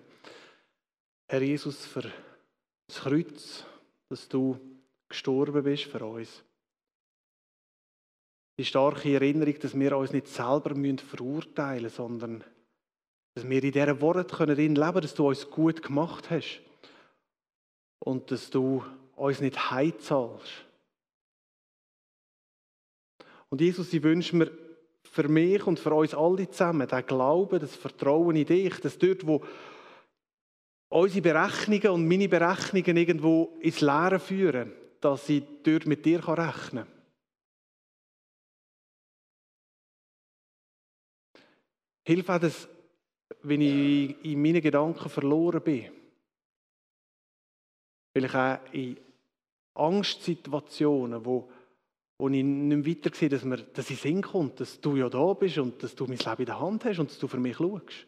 Herr 1.27 1.41
Jesus, 1.41 1.83
für 1.83 2.03
das 2.87 2.99
Kreuz, 2.99 3.65
dass 4.07 4.29
du 4.29 4.59
gestorben 5.07 5.63
bist 5.63 5.85
für 5.85 6.05
uns. 6.05 6.43
Die 8.59 8.65
starke 8.65 9.11
Erinnerung, 9.11 9.57
dass 9.57 9.73
wir 9.73 9.97
uns 9.97 10.11
nicht 10.11 10.27
selber 10.27 10.75
verurteilen 10.99 11.81
müssen, 11.85 11.95
sondern 11.95 12.43
dass 13.33 13.49
wir 13.49 13.63
in 13.63 13.71
dieser 13.71 13.99
Worte 13.99 14.25
können 14.25 14.55
leben 14.55 14.75
können, 14.75 15.01
dass 15.01 15.15
du 15.15 15.27
uns 15.27 15.49
gut 15.49 15.81
gemacht 15.81 16.29
hast 16.29 16.61
und 17.97 18.29
dass 18.29 18.51
du 18.51 18.85
uns 19.15 19.41
nicht 19.41 19.71
heimzahlst. 19.71 20.67
Und 23.49 23.59
Jesus, 23.59 23.91
ich 23.91 24.03
wünsche 24.03 24.35
mir 24.35 24.68
für 25.11 25.27
mich 25.27 25.65
und 25.65 25.79
für 25.79 25.93
uns 25.93 26.13
alle 26.13 26.49
zusammen, 26.49 26.87
der 26.87 27.03
Glaube, 27.03 27.59
das 27.59 27.75
Vertrauen 27.75 28.35
in 28.35 28.45
dich, 28.45 28.79
dass 28.79 28.97
dort, 28.97 29.25
wo 29.25 29.43
unsere 30.89 31.21
Berechnungen 31.21 31.89
und 31.89 32.07
meine 32.07 32.29
Berechnungen 32.29 32.97
irgendwo 32.97 33.57
ins 33.59 33.81
Leere 33.81 34.19
führen, 34.19 34.73
dass 35.01 35.29
ich 35.29 35.43
dort 35.63 35.85
mit 35.85 36.05
dir 36.05 36.19
rechnen 36.27 36.85
kann. 36.85 36.93
Hilf 42.05 42.29
auch, 42.29 42.39
dass, 42.39 42.67
wenn 43.43 43.61
ich 43.61 44.25
in 44.25 44.41
meinen 44.41 44.61
Gedanken 44.61 45.09
verloren 45.09 45.61
bin, 45.61 45.91
vielleicht 48.13 48.35
auch 48.35 48.73
in 48.73 48.97
Angstsituationen, 49.75 51.23
wo, 51.23 51.49
wo 52.19 52.27
ich 52.27 52.43
nicht 52.43 52.85
weiter 52.85 53.15
sehe, 53.15 53.29
dass, 53.29 53.45
mir, 53.45 53.57
dass 53.57 53.89
ich 53.89 54.01
Sinn 54.01 54.21
kommt, 54.21 54.59
dass 54.59 54.81
du 54.81 54.97
ja 54.97 55.09
da 55.09 55.33
bist 55.33 55.57
und 55.57 55.81
dass 55.81 55.95
du 55.95 56.05
mein 56.05 56.17
Leben 56.17 56.39
in 56.39 56.45
der 56.45 56.59
Hand 56.59 56.83
hast 56.83 56.99
und 56.99 57.09
dass 57.09 57.17
du 57.17 57.27
für 57.29 57.39
mich 57.39 57.55
schaust. 57.55 58.05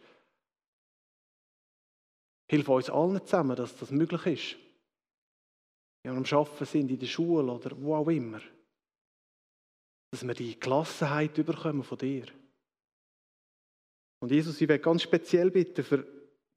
Hilf 2.50 2.68
uns 2.68 2.90
allen 2.90 3.26
zusammen, 3.26 3.56
dass 3.56 3.78
das 3.78 3.90
möglich 3.90 4.26
ist. 4.26 4.58
Wenn 6.04 6.14
wir 6.14 6.18
am 6.18 6.40
Arbeiten 6.40 6.66
sind, 6.66 6.92
in 6.92 7.00
der 7.00 7.08
Schule 7.08 7.54
oder 7.54 7.72
wo 7.82 7.96
auch 7.96 8.10
immer. 8.10 8.42
Dass 10.12 10.28
wir 10.28 10.34
die 10.34 10.60
Gelassenheit 10.60 11.38
überkommen 11.38 11.84
von 11.84 11.98
dir. 11.98 12.26
Und 14.20 14.30
Jesus, 14.30 14.60
ich 14.60 14.68
will 14.68 14.80
ganz 14.80 15.04
speziell 15.04 15.52
bitten 15.52 15.86
für 15.86 16.06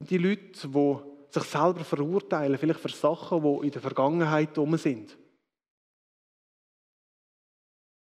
die 0.01 0.17
Leute, 0.17 0.67
die 0.67 0.97
sich 1.29 1.43
selber 1.43 1.85
verurteilen, 1.85 2.57
vielleicht 2.57 2.81
für 2.81 2.89
Sachen, 2.89 3.41
die 3.41 3.67
in 3.67 3.71
der 3.71 3.81
Vergangenheit 3.81 4.57
um 4.57 4.75
sind. 4.75 5.17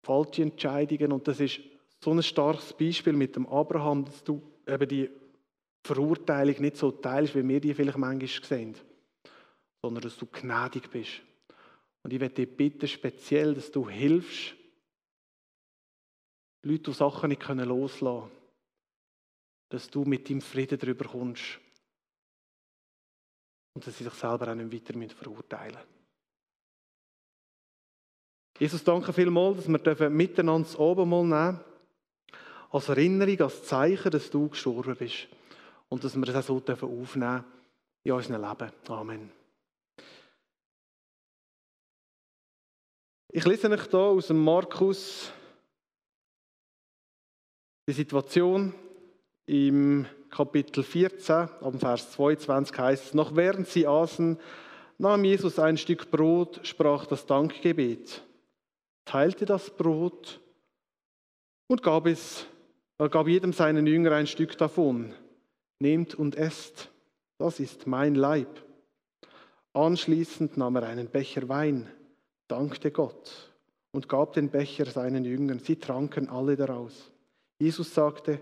Falsche 0.03 0.43
Entscheidungen. 0.43 1.11
Und 1.11 1.27
das 1.27 1.39
ist 1.39 1.59
so 1.99 2.11
ein 2.11 2.21
starkes 2.21 2.73
Beispiel 2.73 3.13
mit 3.13 3.35
dem 3.35 3.47
Abraham, 3.47 4.05
dass 4.05 4.23
du 4.23 4.41
eben 4.67 4.87
die 4.87 5.09
Verurteilung 5.83 6.61
nicht 6.61 6.77
so 6.77 6.91
teilst, 6.91 7.35
wie 7.35 7.47
wir 7.47 7.59
die 7.59 7.73
vielleicht 7.73 7.97
manchmal 7.97 8.27
sehen, 8.27 8.75
sondern 9.81 10.03
dass 10.03 10.17
du 10.17 10.25
gnädig 10.25 10.89
bist. 10.89 11.21
Und 12.03 12.13
ich 12.13 12.19
werde 12.19 12.35
dich 12.35 12.55
bitten, 12.55 12.87
speziell, 12.87 13.53
dass 13.53 13.71
du 13.71 13.89
hilfst, 13.89 14.55
Leute, 16.63 16.91
die 16.91 16.93
Sachen 16.93 17.29
nicht 17.29 17.47
loslassen 17.47 18.21
können 18.21 18.43
dass 19.73 19.89
du 19.89 20.03
mit 20.03 20.29
deinem 20.29 20.39
Frieden 20.39 20.77
darüber 20.77 21.05
kommst 21.05 21.59
und 23.73 23.87
dass 23.87 23.97
sie 23.97 24.03
sich 24.03 24.13
selber 24.13 24.51
auch 24.51 24.55
nicht 24.55 24.71
weiter 24.71 25.15
verurteilen 25.15 25.73
müssen. 25.73 25.92
Jesus, 28.59 28.83
danke 28.83 29.11
vielmals, 29.13 29.65
dass 29.65 29.99
wir 29.99 30.09
miteinander 30.09 30.67
das 30.67 30.79
Abendmahl 30.79 31.25
nehmen 31.25 31.59
als 32.69 32.89
Erinnerung, 32.89 33.41
als 33.41 33.63
Zeichen, 33.63 34.11
dass 34.11 34.29
du 34.29 34.49
gestorben 34.49 34.95
bist 34.95 35.27
und 35.89 36.03
dass 36.03 36.15
wir 36.15 36.25
das 36.25 36.49
auch 36.49 36.61
so 36.65 36.87
aufnehmen 36.87 37.43
in 38.03 38.11
unserem 38.11 38.41
Leben. 38.41 38.71
Amen. 38.87 39.31
Ich 43.29 43.45
lese 43.45 43.69
euch 43.69 43.89
hier 43.89 43.99
aus 43.99 44.27
dem 44.27 44.43
Markus 44.43 45.31
die 47.87 47.93
Situation, 47.93 48.73
im 49.45 50.05
Kapitel 50.29 50.83
14, 50.83 51.49
am 51.61 51.79
Vers 51.79 52.11
22 52.13 52.77
heißt 52.77 53.05
es, 53.07 53.13
noch 53.13 53.35
während 53.35 53.67
sie 53.67 53.85
aßen, 53.85 54.39
nahm 54.97 55.25
Jesus 55.25 55.59
ein 55.59 55.77
Stück 55.77 56.09
Brot, 56.09 56.61
sprach 56.63 57.05
das 57.05 57.25
Dankgebet, 57.25 58.23
teilte 59.05 59.45
das 59.45 59.75
Brot 59.75 60.41
und 61.67 61.83
gab 61.83 62.07
es, 62.07 62.45
gab 62.97 63.27
jedem 63.27 63.53
seinen 63.53 63.87
Jünger 63.87 64.13
ein 64.13 64.27
Stück 64.27 64.57
davon. 64.57 65.13
Nehmt 65.79 66.15
und 66.15 66.35
esst, 66.35 66.91
das 67.37 67.59
ist 67.59 67.87
mein 67.87 68.15
Leib. 68.15 68.63
Anschließend 69.73 70.55
nahm 70.55 70.75
er 70.75 70.83
einen 70.83 71.09
Becher 71.09 71.49
Wein, 71.49 71.89
dankte 72.47 72.91
Gott 72.91 73.53
und 73.91 74.07
gab 74.07 74.33
den 74.33 74.49
Becher 74.49 74.85
seinen 74.85 75.25
Jüngern. 75.25 75.59
Sie 75.59 75.77
tranken 75.77 76.29
alle 76.29 76.55
daraus. 76.55 77.11
Jesus 77.59 77.93
sagte, 77.93 78.39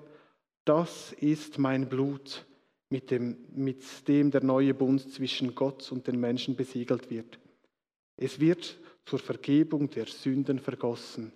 das 0.66 1.14
ist 1.14 1.58
mein 1.58 1.88
Blut, 1.90 2.46
mit 2.90 3.10
dem, 3.10 3.38
mit 3.54 4.08
dem 4.08 4.32
der 4.32 4.44
neue 4.44 4.74
Bund 4.74 5.12
zwischen 5.14 5.56
Gott 5.56 5.92
und 5.92 6.08
den 6.08 6.20
Menschen 6.20 6.56
besiegelt 6.56 7.10
wird. 7.10 7.40
Es 8.18 8.40
wird 8.40 8.78
zur 9.06 9.20
Vergebung 9.20 9.90
der 9.90 10.06
Sünden 10.06 10.60
vergossen. 10.60 11.32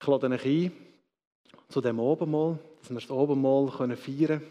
Ich 0.00 0.06
lade 0.06 0.28
euch 0.28 0.44
ein 0.44 0.72
zu 1.68 1.80
dem 1.80 1.98
Abendmahl, 1.98 2.58
dass 2.80 2.90
wir 2.90 3.00
das 3.00 3.10
Abendmahl 3.10 3.68
feiern 3.70 3.96
können. 3.96 4.42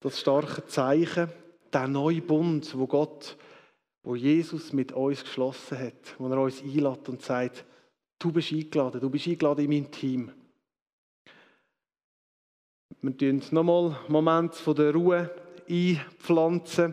Das 0.00 0.18
starke 0.18 0.66
Zeichen, 0.66 1.30
der 1.72 1.86
neue 1.86 2.20
Bund, 2.20 2.76
wo 2.76 2.86
Gott, 2.86 3.36
wo 4.02 4.16
Jesus 4.16 4.72
mit 4.72 4.92
uns 4.92 5.22
geschlossen 5.22 5.78
hat, 5.78 6.18
wo 6.18 6.28
er 6.28 6.40
uns 6.40 6.62
einlädt 6.62 7.08
und 7.08 7.22
sagt, 7.22 7.64
Du 8.20 8.30
bist 8.30 8.52
eingeladen, 8.52 9.00
du 9.00 9.08
bist 9.08 9.26
eingeladen 9.26 9.64
in 9.64 9.70
mein 9.70 9.90
Team. 9.90 10.30
Wir 13.00 13.16
tun 13.16 13.42
nochmal 13.50 13.96
einen 13.96 14.12
Moment 14.12 14.54
von 14.54 14.74
der 14.74 14.92
Ruhe 14.92 15.30
einpflanzen. 15.66 16.92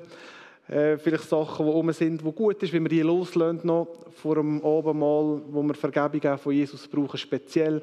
Äh, 0.67 0.97
vielleicht 0.97 1.29
Sachen, 1.29 1.65
die 1.65 1.71
um 1.71 1.91
sind, 1.91 2.21
die 2.21 2.31
gut 2.31 2.61
ist, 2.61 2.73
wenn 2.73 2.83
wir 2.83 2.89
die 2.89 3.01
loslösen 3.01 3.61
noch 3.63 3.87
vor 4.11 4.35
dem 4.35 4.63
Abendmahl, 4.63 5.41
wo 5.49 5.63
wir 5.63 5.73
Vergebung 5.73 6.31
auch 6.31 6.39
von 6.39 6.53
Jesus 6.53 6.87
brauchen, 6.87 7.17
speziell, 7.17 7.81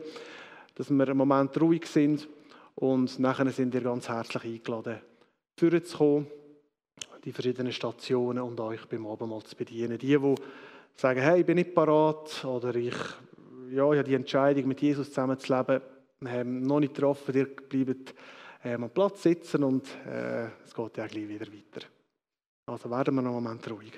dass 0.74 0.90
wir 0.90 1.08
einen 1.08 1.16
Moment 1.16 1.58
ruhig 1.60 1.86
sind 1.86 2.28
und 2.74 3.18
nachher 3.18 3.50
sind 3.50 3.72
wir 3.72 3.80
ganz 3.80 4.08
herzlich 4.08 4.44
eingeladen, 4.44 5.00
vorzukommen, 5.56 6.26
die 7.24 7.32
verschiedenen 7.32 7.72
Stationen 7.72 8.42
und 8.42 8.60
euch 8.60 8.84
beim 8.86 9.06
Abendmahl 9.06 9.42
zu 9.44 9.56
bedienen. 9.56 9.96
Die, 9.96 10.18
die 10.18 10.34
sagen, 10.94 11.20
hey, 11.20 11.40
ich 11.40 11.46
bin 11.46 11.56
nicht 11.56 11.74
parat 11.74 12.44
oder 12.44 12.74
ich 12.74 12.94
ja, 13.70 13.90
ich 13.92 13.98
habe 13.98 14.04
die 14.04 14.14
Entscheidung, 14.14 14.68
mit 14.68 14.80
Jesus 14.80 15.08
zusammen 15.08 15.38
zu 15.38 15.54
leben, 15.54 15.80
ähm, 16.26 16.62
noch 16.62 16.80
nicht 16.80 16.94
getroffen. 16.94 17.34
Ihr 17.34 17.46
bleibt 17.46 18.14
ähm, 18.64 18.84
am 18.84 18.90
Platz 18.90 19.22
sitzen 19.22 19.64
und 19.64 19.86
äh, 20.06 20.46
es 20.64 20.74
geht 20.74 20.96
ja 20.96 21.06
gleich 21.06 21.28
wieder 21.28 21.46
weiter. 21.46 21.86
Also 22.66 22.90
werden 22.90 23.14
wir 23.16 23.22
noch 23.22 23.36
einen 23.36 23.44
Moment 23.44 23.70
ruhig. 23.70 23.92